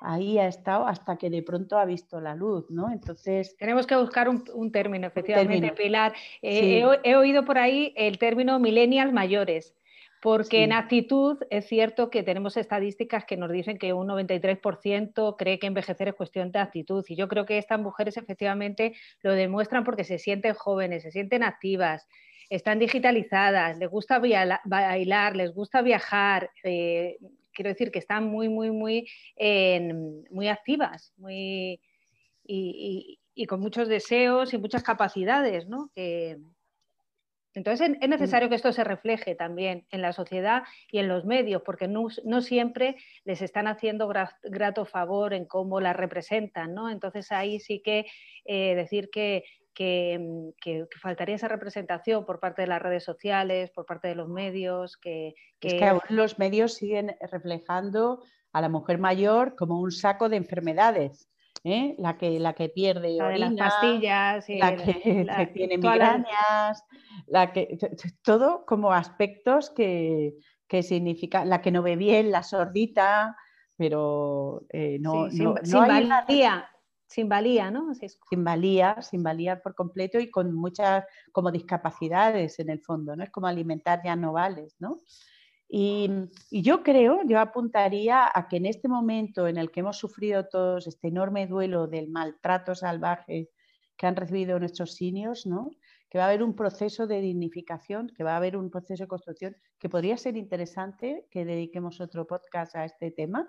ahí 0.00 0.38
ha 0.38 0.46
estado 0.46 0.86
hasta 0.86 1.16
que 1.16 1.30
de 1.30 1.42
pronto 1.42 1.78
ha 1.78 1.84
visto 1.84 2.20
la 2.20 2.34
luz, 2.34 2.70
¿no? 2.70 2.90
Entonces... 2.90 3.56
Tenemos 3.56 3.86
que 3.86 3.96
buscar 3.96 4.28
un, 4.28 4.72
término, 4.72 5.06
efectivamente, 5.06 5.72
Pilar. 5.72 6.14
Eh, 6.42 6.82
he, 7.04 7.16
oído 7.16 7.44
por 7.44 7.58
ahí 7.58 7.92
el 7.96 8.18
término 8.18 8.58
millennials 8.58 9.12
mayores, 9.12 9.74
porque 10.20 10.64
en 10.64 10.72
actitud 10.72 11.38
es 11.48 11.66
cierto 11.66 12.10
que 12.10 12.22
tenemos 12.22 12.56
estadísticas 12.58 13.24
que 13.24 13.38
nos 13.38 13.50
dicen 13.50 13.78
que 13.78 13.94
un 13.94 14.06
93% 14.06 15.36
cree 15.38 15.58
que 15.58 15.66
envejecer 15.66 16.08
es 16.08 16.14
cuestión 16.14 16.52
de 16.52 16.58
actitud, 16.58 17.04
y 17.08 17.16
yo 17.16 17.26
creo 17.26 17.46
que 17.46 17.56
estas 17.56 17.80
mujeres 17.80 18.18
efectivamente 18.18 18.94
lo 19.22 19.32
demuestran 19.32 19.82
porque 19.82 20.04
se 20.04 20.18
sienten 20.18 20.54
jóvenes, 20.54 21.02
se 21.02 21.10
sienten 21.10 21.42
activas, 21.42 22.06
están 22.50 22.78
digitalizadas, 22.78 23.78
les 23.78 23.88
gusta 23.88 24.18
bailar, 24.18 25.36
les 25.36 25.54
gusta 25.54 25.80
viajar, 25.80 26.50
eh, 26.64 27.16
quiero 27.52 27.70
decir 27.70 27.90
que 27.90 27.98
están 27.98 28.24
muy, 28.24 28.48
muy, 28.48 28.70
muy, 28.70 29.08
muy 30.30 30.48
activas 30.48 31.14
muy, 31.16 31.80
y, 32.44 33.18
con 33.48 33.60
muchos 33.60 33.88
deseos 33.88 34.52
y 34.52 34.58
muchas 34.58 34.82
capacidades, 34.82 35.66
¿no? 35.66 35.90
Entonces 37.54 37.96
es 38.00 38.08
necesario 38.08 38.48
que 38.48 38.54
esto 38.54 38.72
se 38.72 38.84
refleje 38.84 39.34
también 39.34 39.86
en 39.90 40.02
la 40.02 40.12
sociedad 40.12 40.62
y 40.90 40.98
en 40.98 41.08
los 41.08 41.24
medios, 41.24 41.62
porque 41.62 41.88
no, 41.88 42.08
siempre 42.40 42.96
les 43.24 43.42
están 43.42 43.66
haciendo 43.66 44.10
grato 44.44 44.84
favor 44.84 45.34
en 45.34 45.46
cómo 45.46 45.80
las 45.80 45.96
representan, 45.96 46.74
¿no? 46.74 46.90
Entonces 46.90 47.32
ahí 47.32 47.60
sí 47.60 47.80
que 47.80 48.06
eh, 48.44 48.74
decir 48.74 49.10
que, 49.10 49.44
Mm, 49.78 50.50
que, 50.60 50.86
faltaría 51.00 51.36
esa 51.36 51.48
representación 51.48 52.26
por 52.26 52.38
parte 52.38 52.62
de 52.62 52.68
las 52.68 52.82
redes 52.82 53.02
sociales, 53.02 53.70
por 53.70 53.86
parte 53.86 54.08
de 54.08 54.14
los 54.14 54.28
medios. 54.28 54.96
Que, 54.96 55.34
Es 55.60 55.74
que 55.74 55.84
aún 55.84 56.00
los 56.10 56.38
medios 56.38 56.74
siguen 56.74 57.16
reflejando 57.30 58.22
a 58.52 58.60
la 58.60 58.68
mujer 58.68 58.98
mayor 58.98 59.56
como 59.56 59.80
un 59.80 59.90
saco 59.90 60.28
de 60.28 60.36
enfermedades. 60.36 61.30
¿Eh? 61.64 61.94
La, 61.98 62.16
que, 62.16 62.38
la 62.38 62.54
que 62.54 62.68
pierde 62.68 63.16
la 63.16 63.36
las 63.36 63.54
pastillas, 63.54 64.48
la, 64.48 64.76
que, 64.76 65.50
tiene 65.52 65.78
migrañas, 65.78 66.84
la... 67.26 67.52
que, 67.52 67.78
todo 68.22 68.64
como 68.66 68.92
aspectos 68.92 69.70
que, 69.70 70.34
que 70.66 70.82
significa 70.82 71.44
la 71.44 71.60
que 71.60 71.70
no 71.70 71.82
ve 71.82 71.96
bien, 71.96 72.30
la 72.30 72.42
sordita, 72.42 73.36
pero 73.76 74.66
eh, 74.70 74.98
no, 75.00 75.30
sin, 75.30 75.54
valía, 75.72 76.70
sin 77.06 77.28
valía, 77.28 77.70
¿no? 77.70 77.92
Sin 77.94 78.44
valía, 78.44 79.00
sin 79.02 79.22
valía 79.22 79.60
por 79.60 79.74
completo 79.74 80.20
y 80.20 80.30
con 80.30 80.54
muchas 80.54 81.04
como 81.32 81.50
discapacidades 81.50 82.58
en 82.58 82.70
el 82.70 82.80
fondo, 82.80 83.16
¿no? 83.16 83.24
Es 83.24 83.30
como 83.30 83.46
alimentar 83.46 84.00
ya 84.04 84.16
no 84.16 84.32
vales, 84.32 84.76
¿no? 84.78 84.98
Y, 85.72 86.10
yo 86.50 86.82
creo, 86.82 87.20
yo 87.24 87.38
apuntaría 87.38 88.28
a 88.34 88.48
que 88.48 88.56
en 88.56 88.66
este 88.66 88.88
momento 88.88 89.46
en 89.46 89.56
el 89.56 89.70
que 89.70 89.80
hemos 89.80 89.98
sufrido 89.98 90.48
todos 90.48 90.88
este 90.88 91.08
enorme 91.08 91.46
duelo 91.46 91.86
del 91.86 92.08
maltrato 92.08 92.74
salvaje 92.74 93.50
que 93.96 94.06
han 94.06 94.16
recibido 94.16 94.58
nuestros 94.58 94.94
seniors, 94.96 95.46
¿no? 95.46 95.70
que 96.08 96.18
va 96.18 96.24
a 96.24 96.26
haber 96.28 96.42
un 96.42 96.56
proceso 96.56 97.06
de 97.06 97.20
dignificación, 97.20 98.10
que 98.16 98.24
va 98.24 98.32
a 98.32 98.38
haber 98.38 98.56
un 98.56 98.68
proceso 98.68 99.04
de 99.04 99.08
construcción, 99.08 99.56
que 99.78 99.88
podría 99.88 100.16
ser 100.16 100.36
interesante 100.36 101.28
que 101.30 101.44
dediquemos 101.44 102.00
otro 102.00 102.26
podcast 102.26 102.74
a 102.74 102.84
este 102.84 103.12
tema, 103.12 103.48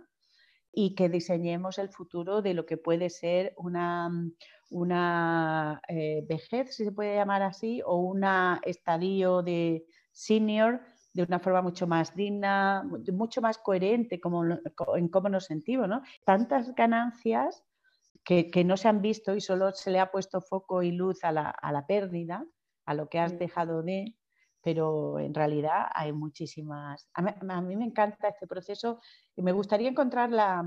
y 0.74 0.96
que 0.96 1.10
diseñemos 1.10 1.78
el 1.80 1.90
futuro 1.90 2.42
de 2.42 2.54
lo 2.54 2.66
que 2.66 2.78
puede 2.78 3.10
ser 3.10 3.54
una, 3.58 4.10
mm, 4.10 4.34
una 4.70 5.82
eh, 5.88 6.24
vejez, 6.28 6.75
si 6.75 6.86
se 6.86 6.92
puede 6.92 7.16
llamar 7.16 7.42
así, 7.42 7.82
o 7.86 7.98
un 7.98 8.24
estadio 8.63 9.42
de 9.42 9.86
senior 10.12 10.82
de 11.13 11.24
una 11.24 11.39
forma 11.39 11.62
mucho 11.62 11.88
más 11.88 12.15
digna, 12.15 12.84
mucho 13.12 13.41
más 13.41 13.58
coherente 13.58 14.20
como, 14.20 14.44
en 14.46 15.08
cómo 15.10 15.30
nos 15.30 15.46
sentimos. 15.46 15.88
¿no? 15.88 16.01
Tantas 16.25 16.74
ganancias 16.75 17.63
que, 18.24 18.50
que, 18.50 18.63
no 18.63 18.77
se 18.77 18.88
han 18.88 19.01
visto 19.01 19.36
y 19.36 19.41
solo 19.41 19.72
se 19.72 19.91
le 19.91 20.00
ha 20.00 20.12
puesto 20.12 20.41
foco 20.41 20.84
y 20.84 20.91
luz 20.91 21.24
a 21.24 21.32
la, 21.32 21.50
a 21.50 21.72
la 21.72 21.86
pérdida, 21.86 22.46
a 22.86 22.94
lo 22.94 23.10
que 23.10 23.20
has 23.20 23.34
mm. 23.34 23.38
dejado 23.38 23.84
de, 23.84 24.15
pero 24.62 25.20
en 25.20 25.34
realidad 25.34 25.88
hay 25.94 26.13
muchísimas. 26.13 27.10
A 27.13 27.22
mí, 27.62 27.75
me 27.75 27.86
encanta 27.86 28.30
este 28.30 28.48
proceso 28.48 29.00
y 29.36 29.41
me 29.41 29.51
gustaría 29.51 29.89
encontrar 29.89 30.30
la, 30.30 30.63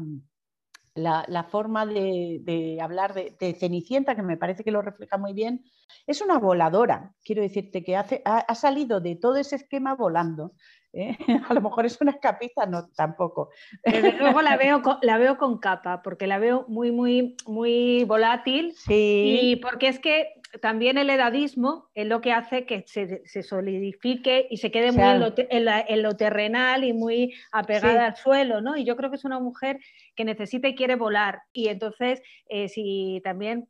la, 0.94 1.46
forma 1.50 1.86
de, 1.86 2.78
hablar 2.80 3.14
de, 3.14 3.56
Cenicienta, 3.58 4.14
que 4.14 4.22
me 4.22 4.36
parece 4.36 4.64
que 4.64 4.70
lo 4.70 4.82
refleja 4.82 5.18
muy 5.18 5.32
bien. 5.32 5.64
Es 6.06 6.20
una 6.20 6.38
voladora, 6.38 7.12
quiero 7.24 7.42
decirte, 7.42 7.82
que 7.82 7.96
hace, 7.96 8.22
ha, 8.24 8.54
salido 8.54 9.00
de 9.00 9.16
todo 9.16 9.36
ese 9.36 9.56
esquema 9.56 9.94
volando. 9.94 10.52
¿eh? 10.92 11.16
A 11.48 11.54
lo 11.54 11.60
mejor 11.60 11.86
es 11.86 12.00
una 12.00 12.12
escapista, 12.12 12.66
no, 12.66 12.88
tampoco. 12.94 13.50
Desde 13.84 14.12
luego 14.12 14.42
la 14.42 14.56
veo, 14.56 14.82
con, 14.82 14.98
la 15.02 15.18
veo 15.18 15.36
con 15.36 15.58
capa, 15.58 16.02
porque 16.02 16.26
la 16.26 16.38
veo 16.38 16.64
muy, 16.68 16.92
muy, 16.92 17.36
muy 17.46 18.04
volátil. 18.04 18.72
Sí. 18.76 19.38
Y 19.42 19.56
porque 19.56 19.88
es 19.88 19.98
que 19.98 20.28
también 20.60 20.98
el 20.98 21.10
edadismo 21.10 21.90
es 21.94 22.06
lo 22.06 22.20
que 22.20 22.32
hace 22.32 22.66
que 22.66 22.84
se, 22.86 23.42
solidifique 23.42 24.46
y 24.50 24.58
se 24.58 24.70
quede 24.70 24.92
muy 24.92 25.02
en 25.02 26.02
lo, 26.02 26.16
terrenal 26.16 26.84
y 26.84 26.92
muy 26.92 27.34
apegada 27.52 28.06
al 28.06 28.16
suelo, 28.16 28.60
¿no? 28.60 28.76
Y 28.76 28.84
yo 28.84 28.96
creo 28.96 29.10
que 29.10 29.16
es 29.16 29.24
una 29.24 29.40
mujer 29.40 29.78
que 30.14 30.24
necesita 30.24 30.68
y 30.68 30.74
quiere 30.74 30.96
volar. 30.96 31.42
Y 31.52 31.68
entonces, 31.68 32.22
eh, 32.48 32.68
si 32.68 33.20
también 33.24 33.68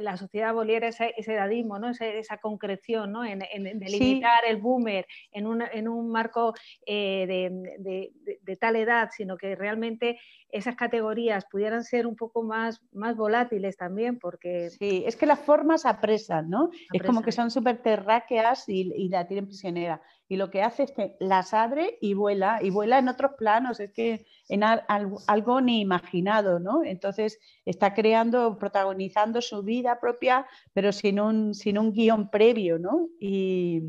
la 0.00 0.16
sociedad 0.16 0.50
aboliera 0.50 0.88
ese, 0.88 1.14
edadismo, 1.16 1.78
¿no? 1.78 1.90
esa, 1.90 2.38
concreción, 2.38 3.12
¿no? 3.12 3.24
en, 3.24 3.40
delimitar 3.78 4.40
el 4.46 4.56
boomer 4.56 5.06
en, 5.32 5.46
un 5.88 6.10
marco 6.10 6.54
eh, 6.86 7.50
de, 7.78 8.56
tal 8.56 8.76
edad, 8.76 9.10
sino 9.12 9.36
que 9.36 9.54
realmente 9.56 10.18
esas 10.50 10.76
categorías 10.76 11.46
pudieran 11.50 11.84
ser 11.84 12.06
un 12.06 12.16
poco 12.16 12.42
más, 12.42 12.82
más 12.92 13.16
volátiles 13.16 13.76
también, 13.76 14.18
porque... 14.18 14.70
Sí, 14.70 15.04
es 15.06 15.16
que 15.16 15.26
las 15.26 15.38
formas 15.38 15.86
apresan, 15.86 16.50
¿no? 16.50 16.70
Es 16.92 17.02
como 17.02 17.22
que 17.22 17.32
son 17.32 17.50
súper 17.50 17.82
terráqueas 17.82 18.68
y, 18.68 18.92
y 18.94 19.08
la 19.08 19.26
tienen 19.26 19.46
prisionera 19.46 20.00
y 20.30 20.36
lo 20.36 20.48
que 20.48 20.62
hace 20.62 20.84
es 20.84 20.92
que 20.92 21.16
las 21.18 21.52
abre 21.52 21.98
y 22.00 22.14
vuela, 22.14 22.60
y 22.62 22.70
vuela 22.70 23.00
en 23.00 23.08
otros 23.08 23.32
planos, 23.36 23.80
es 23.80 23.92
que 23.92 24.26
en 24.48 24.62
algo 24.62 25.60
ni 25.60 25.80
imaginado, 25.80 26.60
¿no? 26.60 26.84
Entonces 26.84 27.40
está 27.64 27.94
creando, 27.94 28.56
protagonizando 28.56 29.42
su 29.42 29.64
vida 29.64 29.98
propia, 29.98 30.46
pero 30.72 30.92
sin 30.92 31.18
un, 31.18 31.52
sin 31.52 31.78
un 31.78 31.92
guion 31.92 32.30
previo, 32.30 32.78
¿no? 32.78 33.08
Y, 33.18 33.82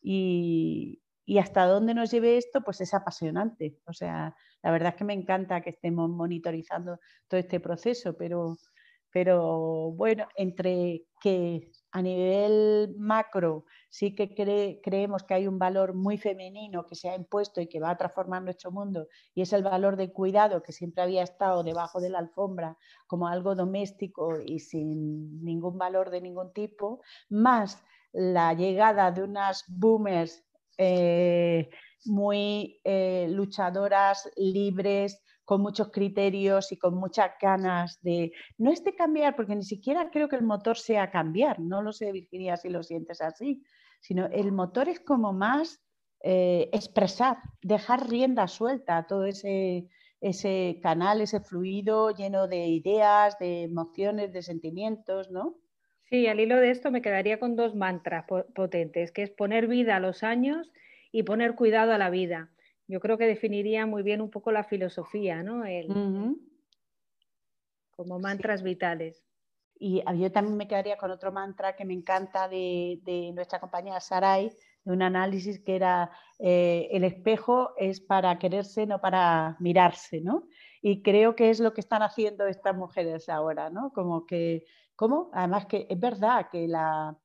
y, 0.00 1.02
y 1.24 1.38
hasta 1.38 1.66
dónde 1.66 1.94
nos 1.94 2.12
lleve 2.12 2.36
esto, 2.36 2.60
pues 2.62 2.80
es 2.80 2.94
apasionante. 2.94 3.76
O 3.86 3.92
sea, 3.92 4.36
la 4.62 4.70
verdad 4.70 4.90
es 4.90 4.94
que 4.98 5.04
me 5.04 5.14
encanta 5.14 5.62
que 5.62 5.70
estemos 5.70 6.08
monitorizando 6.08 7.00
todo 7.26 7.40
este 7.40 7.58
proceso, 7.58 8.16
pero, 8.16 8.56
pero 9.10 9.90
bueno, 9.90 10.28
entre 10.36 11.06
que 11.20 11.72
a 11.90 12.02
nivel 12.02 12.94
macro 12.98 13.64
sí 13.90 14.14
que 14.14 14.34
creemos 14.82 15.24
que 15.24 15.34
hay 15.34 15.46
un 15.48 15.58
valor 15.58 15.94
muy 15.94 16.16
femenino 16.16 16.86
que 16.86 16.94
se 16.94 17.10
ha 17.10 17.16
impuesto 17.16 17.60
y 17.60 17.66
que 17.66 17.80
va 17.80 17.90
a 17.90 17.96
transformar 17.96 18.42
nuestro 18.42 18.70
mundo 18.70 19.08
y 19.34 19.42
es 19.42 19.52
el 19.52 19.64
valor 19.64 19.96
del 19.96 20.12
cuidado 20.12 20.62
que 20.62 20.72
siempre 20.72 21.02
había 21.02 21.24
estado 21.24 21.64
debajo 21.64 22.00
de 22.00 22.08
la 22.08 22.20
alfombra 22.20 22.78
como 23.06 23.26
algo 23.26 23.54
doméstico 23.54 24.40
y 24.40 24.60
sin 24.60 25.44
ningún 25.44 25.76
valor 25.76 26.10
de 26.10 26.20
ningún 26.20 26.52
tipo, 26.52 27.02
más 27.28 27.82
la 28.12 28.54
llegada 28.54 29.10
de 29.10 29.24
unas 29.24 29.64
boomers 29.68 30.44
eh, 30.78 31.68
muy 32.06 32.80
eh, 32.84 33.26
luchadoras, 33.28 34.30
libres, 34.36 35.22
con 35.44 35.62
muchos 35.62 35.90
criterios 35.90 36.70
y 36.70 36.78
con 36.78 36.94
muchas 36.94 37.32
ganas 37.40 38.00
de, 38.02 38.32
no 38.56 38.70
es 38.70 38.84
de 38.84 38.94
cambiar, 38.94 39.34
porque 39.34 39.56
ni 39.56 39.64
siquiera 39.64 40.08
creo 40.08 40.28
que 40.28 40.36
el 40.36 40.44
motor 40.44 40.78
sea 40.78 41.10
cambiar, 41.10 41.58
no 41.58 41.82
lo 41.82 41.92
sé 41.92 42.12
Virginia 42.12 42.56
si 42.56 42.68
lo 42.68 42.84
sientes 42.84 43.20
así, 43.20 43.64
sino 44.00 44.26
el 44.26 44.52
motor 44.52 44.88
es 44.88 45.00
como 45.00 45.32
más 45.32 45.80
eh, 46.22 46.68
expresar, 46.72 47.38
dejar 47.62 48.08
rienda 48.08 48.46
suelta 48.48 48.98
a 48.98 49.06
todo 49.06 49.24
ese, 49.24 49.88
ese 50.20 50.78
canal, 50.82 51.20
ese 51.20 51.40
fluido 51.40 52.10
lleno 52.10 52.46
de 52.46 52.66
ideas, 52.66 53.38
de 53.38 53.62
emociones, 53.62 54.32
de 54.32 54.42
sentimientos, 54.42 55.30
¿no? 55.30 55.56
Sí, 56.10 56.26
al 56.26 56.40
hilo 56.40 56.56
de 56.56 56.72
esto 56.72 56.90
me 56.90 57.02
quedaría 57.02 57.38
con 57.38 57.56
dos 57.56 57.74
mantras 57.74 58.26
potentes, 58.54 59.12
que 59.12 59.22
es 59.22 59.30
poner 59.30 59.68
vida 59.68 59.96
a 59.96 60.00
los 60.00 60.22
años 60.22 60.72
y 61.12 61.22
poner 61.22 61.54
cuidado 61.54 61.92
a 61.92 61.98
la 61.98 62.10
vida. 62.10 62.50
Yo 62.88 62.98
creo 62.98 63.16
que 63.16 63.26
definiría 63.26 63.86
muy 63.86 64.02
bien 64.02 64.20
un 64.20 64.30
poco 64.30 64.50
la 64.50 64.64
filosofía, 64.64 65.44
¿no? 65.44 65.62
Como 67.92 68.18
mantras 68.18 68.62
vitales. 68.64 69.24
Y 69.80 70.02
yo 70.18 70.30
también 70.30 70.56
me 70.56 70.68
quedaría 70.68 70.96
con 70.98 71.10
otro 71.10 71.32
mantra 71.32 71.74
que 71.74 71.84
me 71.84 71.94
encanta 71.94 72.48
de, 72.48 73.32
nuestra 73.34 73.58
compañera 73.58 73.98
Sarai, 73.98 74.52
de 74.84 74.92
un 74.92 75.02
análisis 75.02 75.58
que 75.60 75.74
era 75.74 76.10
eh, 76.38 76.88
el 76.92 77.02
espejo 77.02 77.70
es 77.76 78.00
para 78.00 78.38
quererse, 78.38 78.86
no 78.86 79.00
para 79.00 79.56
mirarse, 79.58 80.20
¿no? 80.20 80.44
Y 80.82 81.02
creo 81.02 81.34
que 81.34 81.50
es 81.50 81.60
lo 81.60 81.72
que 81.72 81.80
están 81.80 82.02
haciendo 82.02 82.46
estas 82.46 82.76
mujeres 82.76 83.28
ahora, 83.28 83.70
¿no? 83.70 83.90
Como 83.92 84.26
que 84.26 84.64
¿Cómo? 85.00 85.30
Además 85.32 85.64
que 85.64 85.86
es 85.88 85.98
verdad 85.98 86.50
que 86.52 86.68
la, 86.68 87.16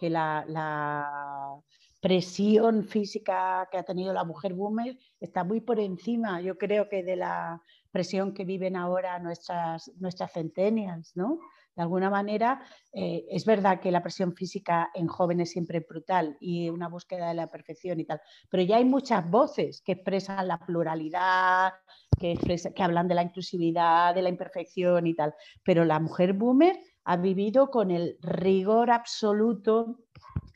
que 0.00 0.10
la, 0.10 1.54
presión 2.00 2.82
física 2.82 3.68
que 3.70 3.78
ha 3.78 3.84
tenido 3.84 4.12
la 4.12 4.24
mujer 4.24 4.52
boomer 4.54 4.98
está 5.20 5.44
muy 5.44 5.60
por 5.60 5.78
encima, 5.78 6.40
yo 6.40 6.58
creo 6.58 6.88
que 6.88 7.04
de 7.04 7.14
la 7.14 7.62
presión 7.92 8.34
que 8.34 8.44
viven 8.44 8.74
ahora 8.74 9.20
nuestras, 9.20 9.92
nuestras 10.00 10.32
centennials, 10.32 11.14
¿no? 11.14 11.38
De 11.76 11.82
alguna 11.82 12.10
manera, 12.10 12.60
eh, 12.92 13.24
es 13.30 13.44
verdad 13.44 13.80
que 13.80 13.90
la 13.90 14.02
presión 14.02 14.34
física 14.34 14.90
en 14.94 15.06
jóvenes 15.06 15.50
siempre 15.50 15.78
es 15.78 15.86
brutal 15.86 16.36
y 16.40 16.68
una 16.68 16.88
búsqueda 16.88 17.28
de 17.28 17.34
la 17.34 17.46
perfección 17.46 18.00
y 18.00 18.04
tal, 18.04 18.20
pero 18.50 18.62
ya 18.62 18.76
hay 18.76 18.84
muchas 18.84 19.28
voces 19.30 19.80
que 19.82 19.92
expresan 19.92 20.48
la 20.48 20.58
pluralidad, 20.58 21.72
que, 22.18 22.36
que 22.74 22.82
hablan 22.82 23.08
de 23.08 23.14
la 23.14 23.22
inclusividad, 23.22 24.14
de 24.14 24.22
la 24.22 24.28
imperfección 24.28 25.06
y 25.06 25.14
tal, 25.14 25.34
pero 25.64 25.84
la 25.84 26.00
mujer 26.00 26.32
boomer 26.32 26.78
ha 27.04 27.16
vivido 27.16 27.70
con 27.70 27.90
el 27.90 28.18
rigor 28.20 28.90
absoluto 28.90 30.00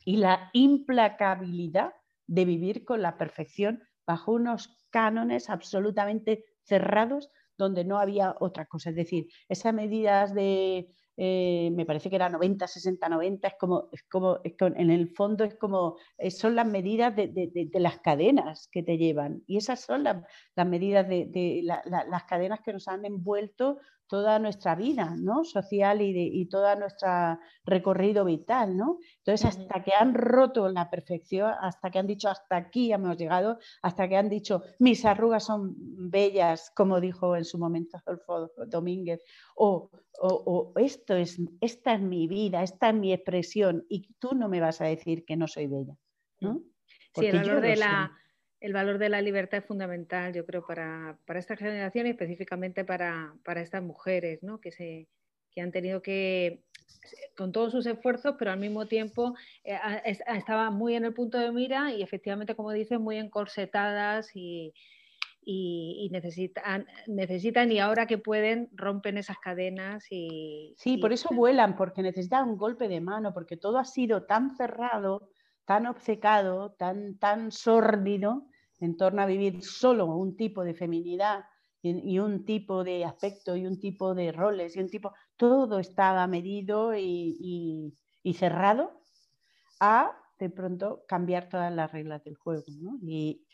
y 0.03 0.17
la 0.17 0.49
implacabilidad 0.53 1.93
de 2.27 2.45
vivir 2.45 2.85
con 2.85 3.01
la 3.01 3.17
perfección 3.17 3.81
bajo 4.05 4.33
unos 4.33 4.77
cánones 4.89 5.49
absolutamente 5.49 6.45
cerrados 6.63 7.29
donde 7.57 7.85
no 7.85 7.99
había 7.99 8.35
otra 8.39 8.65
cosa. 8.65 8.89
Es 8.89 8.95
decir, 8.95 9.27
esas 9.49 9.73
medidas 9.73 10.33
de, 10.33 10.89
eh, 11.17 11.71
me 11.73 11.85
parece 11.85 12.09
que 12.09 12.17
era 12.17 12.29
90, 12.29 12.67
60, 12.67 13.07
90, 13.07 13.47
es 13.47 13.53
como, 13.59 13.89
es 13.93 14.03
como 14.09 14.39
en 14.43 14.89
el 14.91 15.09
fondo 15.09 15.43
es 15.43 15.55
como, 15.55 15.95
eh, 16.17 16.31
son 16.31 16.55
las 16.55 16.67
medidas 16.67 17.15
de, 17.15 17.69
las 17.73 17.99
cadenas 17.99 18.67
que 18.71 18.83
te 18.83 18.97
llevan. 18.97 19.43
Y 19.47 19.57
esas 19.57 19.81
son 19.81 20.03
las, 20.03 20.17
medidas 20.67 21.07
de, 21.07 21.61
las 21.63 22.23
cadenas 22.25 22.59
que 22.61 22.73
nos 22.73 22.87
han 22.87 23.05
envuelto 23.05 23.79
toda 24.07 24.39
nuestra 24.39 24.75
vida 24.75 25.15
¿no? 25.17 25.43
social 25.43 26.01
y, 26.01 26.13
de, 26.13 26.21
y 26.21 26.45
todo 26.47 26.75
nuestro 26.75 27.39
recorrido 27.63 28.25
vital. 28.25 28.77
¿no? 28.77 28.99
Entonces, 29.17 29.45
hasta 29.45 29.83
que 29.83 29.93
han 29.93 30.13
roto 30.13 30.69
la 30.69 30.89
perfección, 30.89 31.53
hasta 31.59 31.89
que 31.89 31.99
han 31.99 32.07
dicho 32.07 32.29
hasta 32.29 32.57
aquí 32.57 32.91
hemos 32.91 33.17
llegado, 33.17 33.59
hasta 33.81 34.07
que 34.07 34.17
han 34.17 34.29
dicho 34.29 34.63
mis 34.79 35.05
arrugas 35.05 35.45
son 35.45 35.75
bellas, 35.77 36.71
como 36.75 36.99
dijo 36.99 37.35
en 37.35 37.45
su 37.45 37.57
momento 37.57 37.97
Adolfo 37.97 38.49
Domínguez, 38.67 39.21
o, 39.55 39.89
o, 40.21 40.73
esto 40.77 41.15
es, 41.15 41.39
esta 41.61 41.93
es 41.93 42.01
mi 42.01 42.27
vida, 42.27 42.63
esta 42.63 42.89
es 42.89 42.95
mi 42.95 43.13
expresión 43.13 43.85
y 43.89 44.13
tú 44.19 44.35
no 44.35 44.49
me 44.49 44.59
vas 44.59 44.81
a 44.81 44.85
decir 44.85 45.25
que 45.25 45.35
no 45.35 45.47
soy 45.47 45.67
bella. 45.67 45.95
¿no? 46.41 46.61
Sí, 47.15 47.27
el 47.27 47.61
de 47.61 47.75
la, 47.77 48.11
el 48.65 48.73
valor 48.73 48.97
de 48.97 49.09
la 49.09 49.21
libertad 49.21 49.59
es 49.59 49.65
fundamental, 49.65 50.33
yo 50.33 50.43
creo, 50.43 50.65
para, 50.65 51.19
esta 51.35 51.55
generación 51.55 52.07
y 52.07 52.09
específicamente 52.09 52.83
para, 52.83 53.35
estas 53.57 53.83
mujeres, 53.83 54.41
¿no? 54.41 54.59
que, 54.59 54.71
se, 54.71 55.07
que 55.51 55.61
han 55.61 55.71
tenido 55.71 56.01
que, 56.01 56.63
con 57.37 57.51
todos 57.51 57.71
sus 57.71 57.85
esfuerzos, 57.85 58.37
pero 58.39 58.51
al 58.51 58.59
mismo 58.59 58.87
tiempo 58.87 59.35
eh, 59.63 59.77
estaban 60.03 60.73
muy 60.73 60.95
en 60.95 61.05
el 61.05 61.13
punto 61.13 61.37
de 61.37 61.51
mira 61.51 61.93
y 61.93 62.01
efectivamente, 62.01 62.55
como 62.55 62.71
dices, 62.71 62.99
muy 62.99 63.17
encorsetadas 63.17 64.35
y, 64.35 64.73
y, 65.43 66.09
necesitan, 66.11 66.87
necesitan 67.05 67.71
y 67.71 67.77
ahora 67.77 68.07
que 68.07 68.17
pueden 68.17 68.69
rompen 68.73 69.19
esas 69.19 69.37
cadenas 69.37 70.07
y... 70.09 70.73
Sí, 70.75 70.97
por 70.97 71.13
eso 71.13 71.29
vuelan, 71.35 71.75
porque 71.75 72.01
necesitan 72.01 72.49
un 72.49 72.57
golpe 72.57 72.87
de 72.87 72.99
mano, 72.99 73.31
porque 73.31 73.57
todo 73.57 73.77
ha 73.77 73.85
sido 73.85 74.23
tan 74.23 74.55
cerrado, 74.57 75.29
tan 75.65 75.85
obcecado, 75.85 76.71
tan, 76.71 77.19
tan 77.19 77.51
sórdido 77.51 78.47
en 78.79 78.97
torno 78.97 79.21
a 79.21 79.25
vivir 79.25 79.63
solo 79.63 80.05
un 80.05 80.35
tipo 80.35 80.63
de 80.63 80.73
feminidad 80.73 81.45
y, 81.81 82.19
un 82.19 82.45
tipo 82.45 82.83
de 82.83 83.05
aspecto 83.05 83.55
y 83.55 83.65
un 83.67 83.79
tipo 83.79 84.15
de 84.15 84.31
roles 84.31 84.75
y 84.75 84.79
un 84.79 84.89
tipo, 84.89 85.13
todo 85.37 85.79
estaba 85.79 86.25
medido 86.27 86.95
y, 86.95 87.93
cerrado 88.33 88.99
a 89.79 90.17
de 90.39 90.49
pronto 90.49 91.03
cambiar 91.07 91.47
todas 91.47 91.71
las 91.71 91.91
reglas 91.91 92.23
del 92.23 92.35
juego. 92.35 92.63
Y 93.03 93.45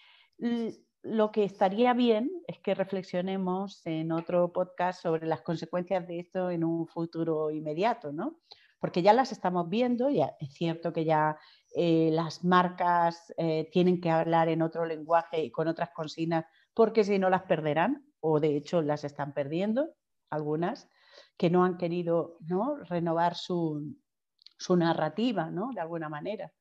lo 1.03 1.31
que 1.31 1.43
estaría 1.43 1.93
bien 1.93 2.31
es 2.47 2.59
que 2.59 2.73
reflexionemos 2.73 3.85
en 3.85 4.11
otro 4.11 4.53
podcast 4.53 5.01
sobre 5.01 5.27
las 5.27 5.41
consecuencias 5.41 6.07
de 6.07 6.19
esto 6.19 6.49
en 6.49 6.63
un 6.63 6.87
futuro 6.87 7.51
inmediato, 7.51 8.11
¿no? 8.13 8.39
Porque 8.79 9.01
ya 9.01 9.13
las 9.13 9.31
estamos 9.31 9.69
viendo, 9.69 10.09
ya 10.09 10.35
es 10.39 10.53
cierto 10.53 10.93
que 10.93 11.05
ya 11.05 11.37
eh, 11.75 12.09
las 12.11 12.43
marcas 12.43 13.33
eh, 13.37 13.69
tienen 13.71 14.01
que 14.01 14.09
hablar 14.09 14.49
en 14.49 14.61
otro 14.61 14.85
lenguaje 14.85 15.43
y 15.43 15.51
con 15.51 15.67
otras 15.67 15.89
consignas, 15.91 16.45
porque 16.73 17.03
si 17.03 17.19
no 17.19 17.29
las 17.29 17.43
perderán, 17.43 18.05
o 18.19 18.39
de 18.39 18.55
hecho 18.57 18.81
las 18.81 19.03
están 19.03 19.33
perdiendo, 19.33 19.89
algunas, 20.29 20.89
que 21.37 21.49
no 21.49 21.63
han 21.63 21.77
querido 21.77 22.37
¿no? 22.41 22.77
renovar 22.83 23.35
su, 23.35 23.95
su 24.57 24.75
narrativa, 24.75 25.49
¿no? 25.49 25.71
De 25.73 25.81
alguna 25.81 26.09
manera 26.09 26.51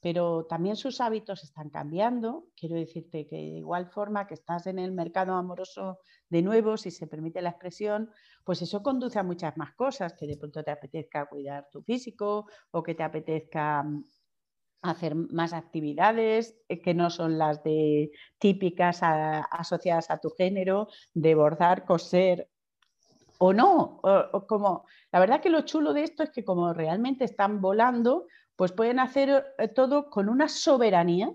pero 0.00 0.46
también 0.46 0.76
sus 0.76 1.00
hábitos 1.00 1.44
están 1.44 1.68
cambiando. 1.68 2.46
Quiero 2.56 2.76
decirte 2.76 3.26
que 3.28 3.36
de 3.36 3.58
igual 3.58 3.90
forma 3.90 4.26
que 4.26 4.34
estás 4.34 4.66
en 4.66 4.78
el 4.78 4.92
mercado 4.92 5.34
amoroso 5.34 5.98
de 6.28 6.42
nuevo, 6.42 6.76
si 6.76 6.90
se 6.90 7.06
permite 7.06 7.42
la 7.42 7.50
expresión, 7.50 8.10
pues 8.44 8.62
eso 8.62 8.82
conduce 8.82 9.18
a 9.18 9.22
muchas 9.22 9.56
más 9.58 9.74
cosas, 9.74 10.14
que 10.14 10.26
de 10.26 10.38
pronto 10.38 10.62
te 10.64 10.70
apetezca 10.70 11.26
cuidar 11.26 11.68
tu 11.70 11.82
físico 11.82 12.46
o 12.70 12.82
que 12.82 12.94
te 12.94 13.02
apetezca 13.02 13.82
mm, 13.82 14.04
hacer 14.82 15.14
más 15.14 15.52
actividades 15.52 16.56
eh, 16.68 16.80
que 16.80 16.94
no 16.94 17.10
son 17.10 17.38
las 17.38 17.62
de 17.62 18.12
típicas 18.38 19.00
asociadas 19.02 20.10
a 20.10 20.18
tu 20.18 20.30
género, 20.30 20.88
de 21.14 21.34
bordar, 21.34 21.84
coser 21.84 22.48
o 23.38 23.52
no, 23.52 24.00
o 24.02 24.46
como 24.46 24.84
la 25.12 25.18
verdad 25.18 25.40
que 25.40 25.50
lo 25.50 25.62
chulo 25.62 25.92
de 25.92 26.04
esto 26.04 26.22
es 26.22 26.30
que 26.30 26.44
como 26.44 26.72
realmente 26.72 27.24
están 27.24 27.60
volando, 27.60 28.26
pues 28.54 28.72
pueden 28.72 28.98
hacer 28.98 29.54
eh, 29.58 29.68
todo 29.68 30.10
con 30.10 30.28
una 30.28 30.48
soberanía, 30.48 31.32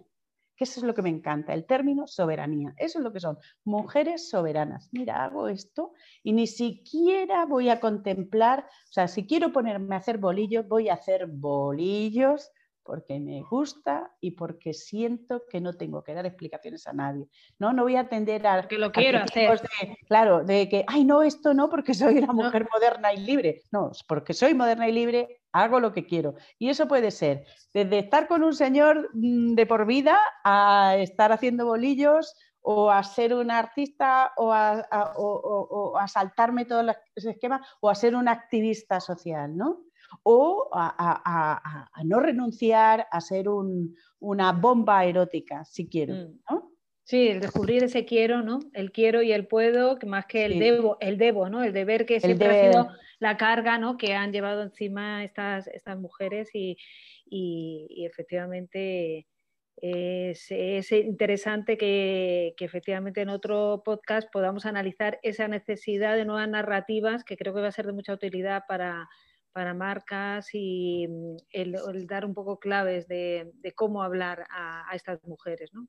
que 0.55 0.63
eso 0.63 0.79
es 0.79 0.85
lo 0.85 0.93
que 0.93 1.01
me 1.01 1.09
encanta, 1.09 1.53
el 1.53 1.65
término 1.65 2.07
soberanía. 2.07 2.73
Eso 2.77 2.99
es 2.99 3.03
lo 3.03 3.11
que 3.11 3.19
son, 3.19 3.37
mujeres 3.65 4.29
soberanas. 4.29 4.87
Mira, 4.93 5.25
hago 5.25 5.49
esto 5.49 5.93
y 6.23 6.31
ni 6.31 6.47
siquiera 6.47 7.45
voy 7.45 7.69
a 7.69 7.79
contemplar, 7.79 8.67
o 8.89 8.93
sea, 8.93 9.07
si 9.07 9.27
quiero 9.27 9.51
ponerme 9.51 9.95
a 9.95 9.97
hacer 9.97 10.19
bolillos, 10.19 10.67
voy 10.67 10.87
a 10.87 10.93
hacer 10.93 11.25
bolillos 11.27 12.51
porque 12.85 13.19
me 13.19 13.41
gusta 13.41 14.11
y 14.21 14.31
porque 14.31 14.73
siento 14.73 15.41
que 15.49 15.59
no 15.59 15.73
tengo 15.73 16.03
que 16.03 16.13
dar 16.13 16.25
explicaciones 16.25 16.85
a 16.87 16.93
nadie. 16.93 17.27
No, 17.57 17.73
no 17.73 17.83
voy 17.83 17.95
a 17.95 18.01
atender 18.01 18.45
a... 18.45 18.67
Que 18.67 18.77
lo 18.77 18.91
quiero 18.91 19.23
hacer. 19.23 19.59
claro, 20.07 20.43
de 20.43 20.69
que, 20.69 20.85
ay, 20.87 21.03
no, 21.03 21.23
esto 21.23 21.55
no, 21.55 21.67
porque 21.69 21.95
soy 21.95 22.19
una 22.19 22.31
mujer 22.31 22.67
moderna 22.71 23.11
y 23.11 23.17
libre. 23.17 23.63
No, 23.71 23.91
porque 24.07 24.33
soy 24.33 24.53
moderna 24.53 24.87
y 24.87 24.91
libre, 24.91 25.41
hago 25.51 25.79
lo 25.79 25.93
que 25.93 26.05
quiero. 26.05 26.35
Y 26.59 26.69
eso 26.69 26.87
puede 26.87 27.09
ser 27.09 27.45
desde 27.73 27.99
estar 27.99 28.27
con 28.27 28.43
un 28.43 28.53
señor 28.53 29.09
mm, 29.13 29.55
de 29.55 29.65
por 29.65 29.87
vida 29.87 30.19
a 30.43 30.95
estar 30.99 31.31
haciendo 31.31 31.65
bolillos 31.65 32.35
o 32.61 32.91
a 32.91 33.01
ser 33.03 33.33
una 33.33 33.57
artista 33.57 34.31
o 34.37 34.53
a, 34.53 34.87
o 35.17 35.97
a 35.97 36.07
saltarme 36.07 36.65
todos 36.65 36.85
los 36.85 37.25
esquemas 37.25 37.61
o 37.79 37.89
a 37.89 37.95
ser 37.95 38.15
una 38.15 38.31
activista 38.31 38.99
social, 38.99 39.55
¿no? 39.55 39.85
O 40.23 40.69
a, 40.73 41.89
no 42.03 42.19
renunciar 42.19 43.07
a 43.11 43.21
ser 43.21 43.47
una 44.19 44.51
bomba 44.51 45.05
erótica, 45.05 45.65
si 45.65 45.87
quiero. 45.87 46.13
Mm. 46.15 46.39
¿no? 46.49 46.75
Sí, 47.05 47.27
el 47.27 47.39
descubrir 47.39 47.83
ese 47.83 48.03
quiero, 48.03 48.41
¿no? 48.41 48.59
El 48.73 48.91
quiero 48.91 49.21
y 49.21 49.31
el 49.31 49.45
puedo, 49.45 49.99
más 50.07 50.25
que 50.25 50.45
el 50.45 50.57
debo, 50.57 50.97
el 50.99 51.19
debo, 51.19 51.49
¿no? 51.49 51.63
El 51.63 51.71
deber 51.71 52.07
que 52.07 52.19
siempre 52.19 52.47
ha 52.47 52.71
sido 52.71 52.87
la 53.19 53.37
carga, 53.37 53.77
¿no? 53.77 53.95
Que 53.95 54.15
han 54.15 54.33
llevado 54.33 54.63
encima 54.63 55.23
estas, 55.23 55.67
estas 55.67 55.99
mujeres 55.99 56.49
y, 56.53 56.77
efectivamente 58.07 59.27
es, 59.77 60.91
interesante 60.91 61.77
que, 61.77 62.55
que, 62.57 62.65
efectivamente 62.65 63.21
en 63.21 63.29
otro 63.29 63.83
podcast 63.85 64.27
podamos 64.31 64.65
analizar 64.65 65.19
esa 65.21 65.47
necesidad 65.47 66.15
de 66.15 66.25
nuevas 66.25 66.49
narrativas 66.49 67.23
que 67.23 67.37
creo 67.37 67.53
que 67.53 67.61
va 67.61 67.67
a 67.67 67.71
ser 67.71 67.85
de 67.85 67.93
mucha 67.93 68.13
utilidad 68.13 68.63
para, 68.67 69.07
para 69.55 69.73
marcas 69.73 70.49
y 70.51 71.07
mm, 71.07 71.37
el, 71.51 72.07
dar 72.07 72.25
un 72.25 72.33
poco 72.33 72.59
claves 72.59 73.07
de, 73.07 73.53
cómo 73.73 74.03
hablar 74.03 74.45
a, 74.49 74.93
estas 74.93 75.23
mujeres, 75.23 75.73
¿no? 75.73 75.87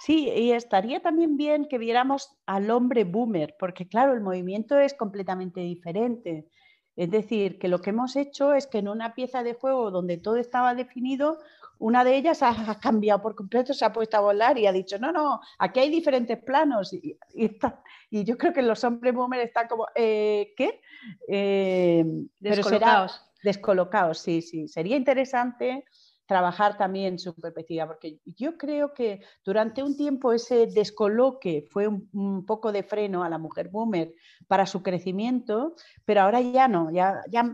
Sí, 0.00 0.28
y 0.28 0.50
estaría 0.50 1.00
también 1.00 1.36
bien 1.36 1.68
que 1.68 1.78
viéramos 1.78 2.36
al 2.46 2.68
hombre 2.70 3.04
boomer, 3.04 3.54
porque 3.60 3.86
claro, 3.86 4.12
el 4.12 4.20
movimiento 4.20 4.76
es 4.76 4.94
completamente 4.94 5.60
diferente. 5.60 6.48
Es 6.96 7.10
decir, 7.12 7.60
que 7.60 7.68
lo 7.68 7.80
que 7.80 7.90
hemos 7.90 8.16
hecho 8.16 8.54
es 8.54 8.66
que 8.66 8.78
en 8.78 8.88
una 8.88 9.14
pieza 9.14 9.44
de 9.44 9.54
juego 9.54 9.92
donde 9.92 10.18
todo 10.18 10.36
estaba 10.36 10.74
definido, 10.74 11.38
una 11.80 12.04
de 12.04 12.16
ellas 12.16 12.42
ha, 12.42 12.78
cambiado 12.78 13.20
por 13.20 13.34
completo, 13.34 13.74
se 13.74 13.84
ha 13.84 13.92
puesto 13.92 14.16
a 14.16 14.20
volar 14.20 14.58
y 14.58 14.66
ha 14.66 14.72
dicho, 14.72 14.98
no, 14.98 15.10
no, 15.12 15.40
aquí 15.58 15.80
hay 15.80 15.90
diferentes 15.90 16.38
planos. 16.38 16.92
Y, 16.92 17.18
y, 17.32 18.24
yo 18.24 18.36
creo 18.38 18.52
que 18.52 18.62
los 18.62 18.84
hombres 18.84 19.14
boomer 19.14 19.40
están 19.40 19.66
como, 19.66 19.86
eh, 19.94 20.52
¿qué? 20.56 20.80
Eh, 21.26 22.04
descolocados. 22.38 23.22
descolocados, 23.42 24.18
sí, 24.18 24.42
sí. 24.42 24.68
Sería 24.68 24.96
interesante 24.96 25.84
trabajar 26.30 26.76
también 26.76 27.18
su 27.18 27.34
perspectiva, 27.34 27.88
porque 27.88 28.20
yo 28.24 28.56
creo 28.56 28.94
que 28.94 29.20
durante 29.44 29.82
un 29.82 29.96
tiempo 29.96 30.32
ese 30.32 30.68
descoloque 30.68 31.64
fue 31.72 31.88
un, 31.88 32.44
poco 32.46 32.70
de 32.70 32.84
freno 32.84 33.24
a 33.24 33.28
la 33.28 33.38
mujer 33.38 33.68
boomer 33.68 34.12
para 34.46 34.64
su 34.64 34.80
crecimiento, 34.80 35.74
pero 36.04 36.20
ahora 36.20 36.40
ya 36.40 36.68
no, 36.68 36.92
ya, 36.92 37.20
ya, 37.28 37.52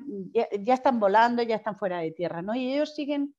ya, 0.60 0.74
están 0.74 1.00
volando, 1.00 1.42
ya 1.42 1.56
están 1.56 1.78
fuera 1.78 2.00
de 2.00 2.10
tierra, 2.10 2.42
¿no? 2.42 2.54
Y 2.54 2.74
ellos 2.74 2.94
siguen, 2.94 3.34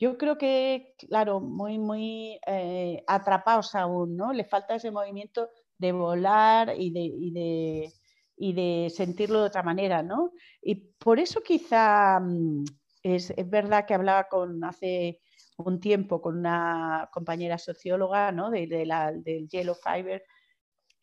yo 0.00 0.18
creo 0.18 0.38
que, 0.38 0.94
claro, 0.98 1.40
muy, 1.40 1.78
muy 1.78 2.40
eh, 2.46 3.04
atrapados 3.06 3.74
aún, 3.76 4.16
¿no? 4.16 4.32
Le 4.32 4.44
falta 4.44 4.74
ese 4.74 4.90
movimiento 4.90 5.50
de 5.78 5.92
volar 5.92 6.74
y 6.76 6.90
de, 6.90 7.00
y 7.00 7.30
de, 7.32 7.92
y 8.36 8.52
de 8.54 8.90
sentirlo 8.90 9.40
de 9.40 9.46
otra 9.46 9.62
manera, 9.62 10.02
¿no? 10.02 10.32
Y 10.62 10.74
por 10.74 11.20
eso 11.20 11.40
quizá... 11.42 12.18
Mm, 12.20 12.64
es, 13.02 13.32
verdad 13.48 13.86
que 13.86 13.94
hablaba 13.94 14.28
con 14.28 14.62
hace 14.64 15.20
un 15.56 15.80
tiempo 15.80 16.20
con 16.20 16.38
una 16.38 17.08
compañera 17.12 17.58
socióloga 17.58 18.32
¿no? 18.32 18.50
de, 18.50 18.86
la, 18.86 19.12
del 19.12 19.48
Yellow 19.48 19.74
Fiber 19.74 20.22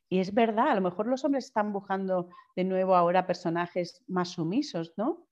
y 0.10 0.20
es 0.20 0.34
verdad, 0.34 0.70
a 0.70 0.76
lo 0.76 0.82
mejor 0.82 1.08
los 1.08 1.26
hombres 1.26 1.46
están 1.46 1.74
buscando 1.74 2.30
de 2.56 2.64
nuevo 2.64 2.96
ahora 2.96 3.28
personajes 3.28 4.04
más 4.08 4.30
sumisos, 4.30 4.94
¿no? 4.96 5.27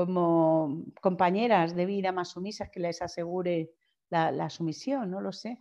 Como 0.00 0.84
compañeras 1.02 1.74
de 1.74 1.84
vida 1.84 2.10
más 2.10 2.30
sumisas 2.30 2.70
que 2.70 2.80
les 2.80 3.02
asegure 3.02 3.70
la, 4.08 4.48
sumisión, 4.48 5.10
no 5.10 5.20
lo 5.20 5.30
sé. 5.30 5.58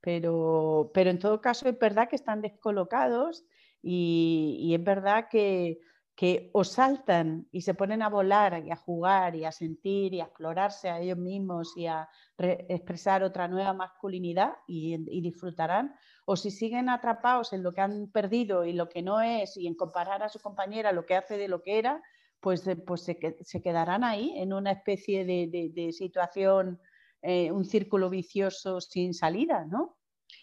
Pero, 0.00 0.90
pero, 0.92 1.10
en 1.10 1.20
todo 1.20 1.40
caso 1.40 1.68
es 1.68 1.78
verdad 1.78 2.08
que 2.08 2.16
están 2.16 2.42
descolocados 2.42 3.44
y 3.80 4.74
es 4.74 4.82
verdad 4.82 5.28
que 5.30 5.78
que 6.16 6.50
os 6.52 6.68
saltan 6.68 7.48
y 7.50 7.62
se 7.62 7.74
ponen 7.74 8.00
a 8.02 8.08
volar 8.08 8.64
y 8.64 8.70
a 8.70 8.76
jugar 8.76 9.34
y 9.34 9.44
a 9.44 9.50
sentir 9.52 10.14
y 10.14 10.20
a 10.20 10.24
explorarse 10.24 10.88
a 10.88 11.00
ellos 11.00 11.18
mismos 11.18 11.76
y 11.76 11.86
a 11.86 12.08
expresar 12.38 13.24
otra 13.24 13.48
nueva 13.48 13.72
masculinidad 13.72 14.52
y, 14.66 14.96
disfrutarán, 15.20 15.94
o 16.24 16.36
si 16.36 16.52
siguen 16.52 16.88
atrapados 16.88 17.52
en 17.52 17.64
lo 17.64 17.72
que 17.72 17.80
han 17.80 18.10
perdido 18.12 18.64
y 18.64 18.72
lo 18.72 18.88
que 18.88 19.02
no 19.02 19.20
es 19.20 19.56
y 19.56 19.66
en 19.66 19.74
comparar 19.74 20.22
a 20.22 20.28
su 20.28 20.38
compañera 20.38 20.92
lo 20.92 21.04
que 21.04 21.16
hace 21.16 21.36
de 21.36 21.48
lo 21.48 21.62
que 21.62 21.78
era, 21.78 22.00
pues, 22.44 22.66
eh, 22.66 22.76
pues 22.76 23.00
se, 23.04 23.62
quedarán 23.62 24.04
ahí 24.04 24.34
en 24.36 24.52
una 24.52 24.70
especie 24.70 25.24
de, 25.24 25.92
situación, 25.92 26.78
eh, 27.22 27.50
un 27.50 27.64
círculo 27.64 28.10
vicioso 28.10 28.82
sin 28.82 29.14
salida, 29.14 29.64
¿no? 29.64 29.96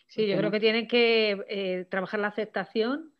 Sí, 0.07 0.25
yo 0.25 0.35
creo 0.35 0.49
que 0.49 0.59
tienen 0.59 0.87
que 0.87 1.37
eh, 1.47 1.85
trabajar 1.91 2.19
la 2.19 2.29
aceptación 2.29 3.10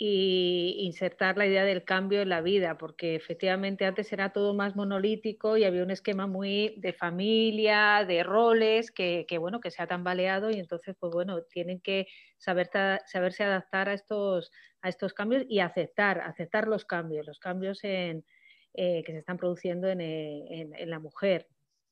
y 0.00 0.76
insertar 0.80 1.36
la 1.36 1.46
idea 1.46 1.64
del 1.64 1.84
cambio 1.84 2.22
en 2.22 2.28
la 2.28 2.40
vida, 2.40 2.78
porque 2.78 3.16
efectivamente 3.16 3.84
antes 3.84 4.12
era 4.12 4.32
todo 4.32 4.54
más 4.54 4.76
monolítico 4.76 5.56
y 5.56 5.64
había 5.64 5.82
un 5.82 5.90
esquema 5.90 6.28
muy 6.28 6.74
de 6.78 6.92
familia, 6.92 8.04
de 8.06 8.22
roles, 8.22 8.92
que, 8.92 9.26
bueno, 9.40 9.60
que 9.60 9.72
se 9.72 9.82
ha 9.82 9.88
tambaleado 9.88 10.50
y 10.50 10.60
entonces, 10.60 10.94
pues 11.00 11.12
bueno, 11.12 11.42
tienen 11.42 11.80
que 11.80 12.06
saber, 12.38 12.70
saberse 13.06 13.42
adaptar 13.42 13.88
a 13.88 13.94
estos, 13.94 14.52
a 14.82 14.88
estos 14.88 15.14
cambios 15.14 15.44
y 15.48 15.58
aceptar, 15.60 16.20
aceptar 16.20 16.68
los 16.68 16.84
cambios, 16.84 17.26
los 17.26 17.40
cambios 17.40 17.82
en, 17.82 18.24
eh, 18.74 19.02
que 19.04 19.12
se 19.12 19.18
están 19.18 19.36
produciendo 19.36 19.88
en, 19.88 20.00
eh, 20.00 20.44
en 20.76 20.90
la 20.90 21.00
mujer. 21.00 21.48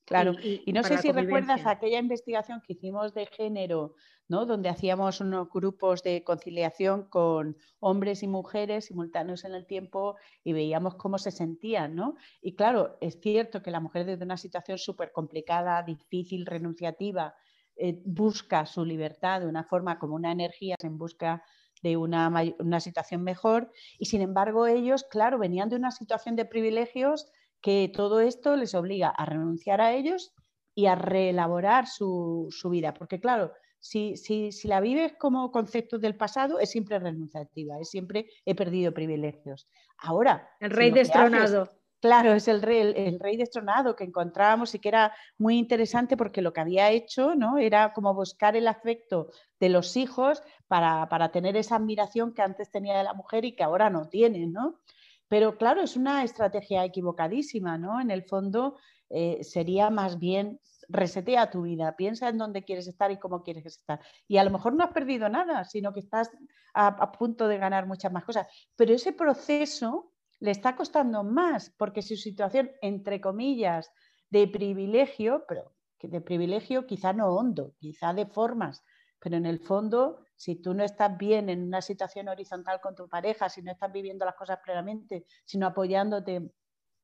Claro, 0.07 0.35
y, 0.41 0.71
no 0.71 0.83
sé 0.83 0.99
si 0.99 1.11
recuerdas 1.11 1.65
aquella 1.65 1.99
investigación 1.99 2.61
que 2.65 2.71
hicimos 2.71 3.13
de 3.13 3.25
género, 3.25 3.95
¿no? 4.29 4.45
donde 4.45 4.69
hacíamos 4.69 5.19
unos 5.19 5.49
grupos 5.49 6.01
de 6.01 6.23
conciliación 6.23 7.09
con 7.09 7.57
hombres 7.81 8.23
y 8.23 8.27
mujeres 8.27 8.85
simultáneos 8.85 9.43
en 9.43 9.53
el 9.53 9.65
tiempo 9.65 10.15
y 10.45 10.53
veíamos 10.53 10.95
cómo 10.95 11.17
se 11.17 11.31
sentían. 11.31 11.93
¿no? 11.93 12.15
Y 12.41 12.55
claro, 12.55 12.97
es 13.01 13.19
cierto 13.19 13.61
que 13.61 13.69
la 13.69 13.81
mujer 13.81 14.05
desde 14.05 14.23
una 14.23 14.37
situación 14.37 14.77
súper 14.77 15.11
complicada, 15.11 15.83
difícil, 15.83 16.45
renunciativa, 16.45 17.35
eh, 17.75 18.01
busca 18.05 18.65
su 18.65 18.85
libertad 18.85 19.41
de 19.41 19.47
una 19.47 19.65
forma 19.65 19.99
como 19.99 20.15
una 20.15 20.31
energía 20.31 20.77
en 20.81 20.97
busca 20.97 21.43
de 21.83 21.97
una, 21.97 22.31
una 22.59 22.79
situación 22.79 23.23
mejor 23.23 23.73
y 23.99 24.05
sin 24.05 24.21
embargo 24.21 24.67
ellos, 24.67 25.03
claro, 25.03 25.37
venían 25.37 25.67
de 25.67 25.75
una 25.75 25.91
situación 25.91 26.37
de 26.37 26.45
privilegios 26.45 27.29
que 27.61 27.91
todo 27.93 28.19
esto 28.19 28.55
les 28.55 28.75
obliga 28.75 29.09
a 29.09 29.25
renunciar 29.25 29.81
a 29.81 29.93
ellos 29.93 30.33
y 30.77 30.85
a 30.85 30.95
reelaborar 30.95 31.87
su, 31.87 32.49
vida. 32.69 32.93
Porque 32.93 33.19
claro, 33.19 33.51
si, 33.79 34.15
si, 34.15 34.51
si, 34.51 34.67
la 34.67 34.79
vives 34.79 35.13
como 35.17 35.51
concepto 35.51 35.97
del 35.97 36.15
pasado, 36.15 36.59
es 36.59 36.69
siempre 36.69 36.99
renunciativa, 36.99 37.79
es 37.79 37.89
siempre 37.89 38.27
he 38.45 38.53
perdido 38.53 38.93
privilegios. 38.93 39.67
Ahora... 39.97 40.49
El 40.59 40.69
rey 40.69 40.91
destronado. 40.91 41.71
claro, 41.99 42.33
es 42.33 42.47
el 42.47 42.61
rey, 42.61 42.93
el, 42.95 43.19
rey 43.19 43.37
destronado 43.37 43.95
que 43.95 44.03
encontrábamos 44.03 44.75
y 44.75 44.79
que 44.79 44.89
era 44.89 45.15
muy 45.39 45.57
interesante 45.57 46.15
porque 46.15 46.43
lo 46.43 46.53
que 46.53 46.61
había 46.61 46.91
hecho 46.91 47.33
¿no? 47.33 47.57
era 47.57 47.91
como 47.93 48.13
buscar 48.13 48.55
el 48.55 48.67
afecto 48.67 49.31
de 49.59 49.69
los 49.69 49.97
hijos 49.97 50.43
para, 50.67 51.09
para 51.09 51.31
tener 51.31 51.57
esa 51.57 51.77
admiración 51.77 52.35
que 52.35 52.43
antes 52.43 52.69
tenía 52.69 52.99
de 52.99 53.03
la 53.03 53.15
mujer 53.15 53.45
y 53.45 53.55
que 53.55 53.63
ahora 53.63 53.89
no 53.89 54.09
tiene. 54.09 54.45
¿no? 54.45 54.79
Pero 55.27 55.57
claro, 55.57 55.81
es 55.81 55.95
una 55.95 56.23
estrategia 56.23 56.85
equivocadísima, 56.85 57.77
¿no? 57.77 57.99
En 57.99 58.11
el 58.11 58.23
fondo 58.23 58.77
eh, 59.09 59.43
sería 59.43 59.89
más 59.89 60.19
bien 60.19 60.59
resetea 60.89 61.49
tu 61.49 61.63
vida, 61.63 61.95
piensa 61.95 62.29
en 62.29 62.37
dónde 62.37 62.63
quieres 62.63 62.87
estar 62.87 63.11
y 63.11 63.19
cómo 63.19 63.43
quieres 63.43 63.65
estar. 63.65 63.99
Y 64.27 64.37
a 64.37 64.43
lo 64.43 64.51
mejor 64.51 64.73
no 64.73 64.83
has 64.83 64.93
perdido 64.93 65.27
nada, 65.29 65.65
sino 65.65 65.93
que 65.93 65.99
estás 65.99 66.31
a, 66.73 67.11
punto 67.11 67.47
de 67.47 67.57
ganar 67.57 67.87
muchas 67.87 68.11
más 68.11 68.23
cosas. 68.23 68.47
Pero 68.75 68.93
ese 68.93 69.11
proceso 69.11 70.11
le 70.39 70.51
está 70.51 70.75
costando 70.75 71.23
más, 71.23 71.73
porque 71.77 72.01
su 72.01 72.15
situación, 72.15 72.71
entre 72.81 73.19
comillas, 73.19 73.91
de 74.29 74.47
privilegio, 74.47 75.43
pero 75.47 75.73
de 76.01 76.21
privilegio 76.21 76.85
quizá 76.85 77.11
no 77.13 77.27
hondo, 77.29 77.73
quizá 77.79 78.13
de 78.13 78.27
formas, 78.27 78.83
pero 79.19 79.37
en 79.37 79.45
el 79.45 79.59
fondo 79.59 80.19
si 80.37 80.55
tú 80.55 80.73
no 80.75 80.83
estás 80.83 81.17
bien 81.17 81.49
en 81.49 81.63
una 81.63 81.81
situación 81.81 82.27
horizontal 82.29 82.79
con 82.79 82.95
tu 82.95 83.09
pareja, 83.09 83.49
si 83.49 83.63
no 83.63 83.71
estás 83.71 83.91
viviendo 83.91 84.23
las 84.23 84.35
cosas 84.35 84.59
plenamente, 84.63 85.25
sino 85.43 85.65
apoyándote 85.65 86.51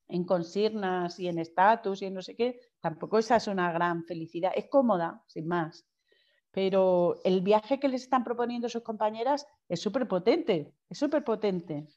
en 0.08 0.24
consignas 0.24 1.20
y 1.20 1.28
en 1.28 1.40
estatus 1.40 2.04
y 2.04 2.06
en 2.06 2.14
no 2.14 2.22
sé 2.22 2.36
qué, 2.36 2.60
tampoco 2.80 3.18
esa 3.18 3.38
es 3.38 3.48
una 3.48 3.72
gran 3.72 4.04
felicidad. 4.06 4.52
Es 4.56 4.68
cómoda, 4.70 5.24
sin 5.26 5.48
más. 5.48 5.88
Pero 6.52 7.20
el 7.24 7.42
viaje 7.42 7.80
que 7.80 7.88
les 7.88 8.04
están 8.04 8.24
proponiendo 8.24 8.70
sus 8.70 8.84
compañeras 8.84 9.48
es 9.68 9.82
súper 9.82 10.08
potente, 10.08 10.76
es 10.88 11.00
súper 11.00 11.24
potente. 11.24 11.88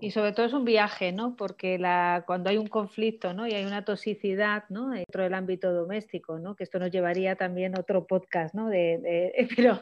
Y 0.00 0.12
sobre 0.12 0.32
todo 0.32 0.46
es 0.46 0.52
un 0.52 0.64
viaje, 0.64 1.12
¿no? 1.12 1.34
Porque 1.34 1.76
la, 1.78 2.22
cuando 2.26 2.50
hay 2.50 2.58
un 2.58 2.68
conflicto, 2.68 3.32
¿no? 3.32 3.48
Y 3.48 3.54
hay 3.54 3.64
una 3.64 3.84
toxicidad, 3.84 4.64
¿no? 4.68 4.90
Dentro 4.90 5.24
del 5.24 5.34
ámbito 5.34 5.72
doméstico, 5.72 6.38
¿no? 6.38 6.54
Que 6.54 6.64
esto 6.64 6.78
nos 6.78 6.90
llevaría 6.90 7.34
también 7.36 7.74
a 7.74 7.80
otro 7.80 8.06
podcast, 8.06 8.54
¿no? 8.54 8.68
De, 8.68 9.32
pero, 9.56 9.80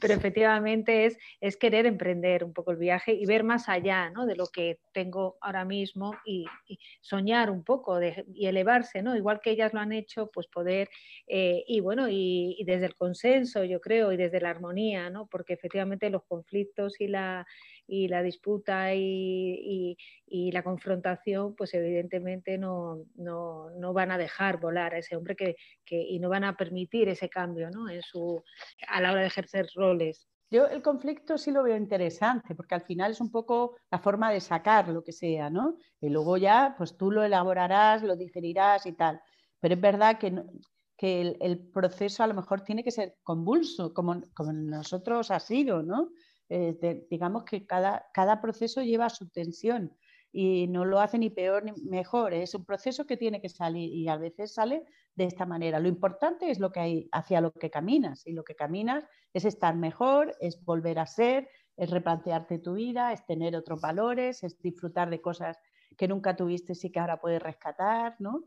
pero 0.00 0.14
efectivamente 0.14 1.06
es, 1.06 1.18
es 1.40 1.56
querer 1.56 1.86
emprender 1.86 2.44
un 2.44 2.52
poco 2.52 2.72
el 2.72 2.76
viaje 2.76 3.14
y 3.14 3.24
ver 3.24 3.44
más 3.44 3.68
allá, 3.68 4.10
¿no? 4.10 4.26
De 4.26 4.34
lo 4.36 4.48
que 4.48 4.80
tengo 4.92 5.38
ahora 5.40 5.64
mismo 5.64 6.14
y, 6.26 6.44
soñar 7.00 7.50
un 7.50 7.62
poco 7.62 7.98
y 8.02 8.46
elevarse, 8.46 9.00
¿no? 9.00 9.16
Igual 9.16 9.40
que 9.40 9.52
ellas 9.52 9.72
lo 9.72 9.80
han 9.80 9.92
hecho, 9.92 10.28
pues 10.32 10.48
poder, 10.48 10.90
eh, 11.28 11.64
y 11.66 11.80
bueno, 11.80 12.08
y, 12.08 12.56
y 12.58 12.64
desde 12.64 12.86
el 12.86 12.96
consenso, 12.96 13.64
yo 13.64 13.80
creo, 13.80 14.12
y 14.12 14.16
desde 14.16 14.40
la 14.40 14.50
armonía, 14.50 15.08
¿no? 15.08 15.26
Porque 15.26 15.54
efectivamente 15.54 16.10
los 16.10 16.24
conflictos 16.24 17.00
y 17.00 17.06
la 17.06 17.46
y 17.86 18.08
la 18.08 18.22
disputa 18.22 18.94
y, 18.94 19.96
la 20.28 20.62
confrontación, 20.62 21.54
pues 21.54 21.74
evidentemente 21.74 22.58
no, 22.58 23.04
van 23.92 24.10
a 24.10 24.18
dejar 24.18 24.58
volar 24.60 24.94
a 24.94 24.98
ese 24.98 25.16
hombre 25.16 25.36
que, 25.36 25.56
y 25.88 26.18
no 26.18 26.28
van 26.28 26.44
a 26.44 26.56
permitir 26.56 27.08
ese 27.08 27.28
cambio 27.28 27.70
¿no? 27.70 27.88
en 27.88 28.02
su, 28.02 28.42
a 28.88 29.00
la 29.00 29.12
hora 29.12 29.20
de 29.22 29.28
ejercer 29.28 29.68
roles. 29.74 30.28
Yo 30.50 30.66
el 30.66 30.80
conflicto 30.80 31.38
sí 31.38 31.50
lo 31.50 31.64
veo 31.64 31.76
interesante, 31.76 32.54
porque 32.54 32.76
al 32.76 32.82
final 32.82 33.10
es 33.10 33.20
un 33.20 33.32
poco 33.32 33.76
la 33.90 33.98
forma 33.98 34.30
de 34.30 34.40
sacar 34.40 34.88
lo 34.88 35.02
que 35.02 35.12
sea, 35.12 35.50
¿no? 35.50 35.76
Y 36.00 36.08
luego 36.08 36.36
ya, 36.36 36.76
pues 36.78 36.96
tú 36.96 37.10
lo 37.10 37.24
elaborarás, 37.24 38.04
lo 38.04 38.14
digerirás 38.14 38.86
y 38.86 38.92
tal. 38.92 39.20
Pero 39.58 39.74
es 39.74 39.80
verdad 39.80 40.18
que, 40.18 40.40
que 40.96 41.36
el, 41.40 41.58
proceso 41.72 42.22
a 42.22 42.28
lo 42.28 42.34
mejor 42.34 42.60
tiene 42.60 42.84
que 42.84 42.92
ser 42.92 43.16
convulso, 43.24 43.92
como, 43.92 44.22
como 44.34 44.52
nosotros 44.52 45.32
ha 45.32 45.40
sido, 45.40 45.82
¿no? 45.82 46.10
Eh, 46.48 47.06
digamos 47.10 47.44
que 47.44 47.66
cada, 47.66 48.06
cada, 48.14 48.40
proceso 48.40 48.82
lleva 48.82 49.08
su 49.10 49.28
tensión. 49.28 49.96
y 50.32 50.66
no 50.68 50.84
lo 50.84 51.00
hace 51.00 51.18
ni 51.18 51.30
peor 51.30 51.64
ni 51.64 51.72
mejor. 51.88 52.34
Es 52.34 52.54
un 52.54 52.64
proceso 52.64 53.06
que 53.06 53.16
tiene 53.16 53.40
que 53.40 53.48
salir 53.48 53.90
y 53.94 54.08
a 54.08 54.18
veces 54.18 54.52
sale 54.52 54.84
de 55.14 55.24
esta 55.24 55.46
manera. 55.46 55.80
Lo 55.80 55.88
importante 55.88 56.50
es 56.50 56.60
lo 56.60 56.70
que 56.70 56.80
hay 56.80 57.08
hacia 57.10 57.40
lo 57.40 57.52
que 57.52 57.70
caminas 57.70 58.26
y 58.26 58.32
lo 58.32 58.44
que 58.44 58.54
caminas 58.54 59.04
es 59.32 59.46
estar 59.46 59.74
mejor, 59.74 60.36
es 60.40 60.62
volver 60.62 60.98
a 60.98 61.06
ser, 61.06 61.48
es 61.76 61.90
replantearte 61.90 62.58
tu 62.58 62.74
vida, 62.74 63.12
es 63.12 63.24
tener 63.24 63.56
otros 63.56 63.80
valores, 63.80 64.42
es 64.42 64.60
disfrutar 64.60 65.08
de 65.10 65.20
cosas 65.20 65.58
que 65.96 66.08
nunca 66.08 66.36
tuviste 66.36 66.74
y 66.80 66.90
que 66.90 67.00
ahora 67.00 67.20
puedes 67.20 67.42
rescatar, 67.42 68.16
¿no? 68.18 68.44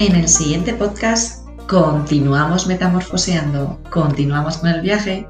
En 0.00 0.16
el 0.16 0.28
siguiente 0.28 0.74
podcast 0.74 1.48
continuamos 1.66 2.66
metamorfoseando, 2.66 3.80
continuamos 3.90 4.58
con 4.58 4.68
el 4.68 4.80
viaje 4.82 5.26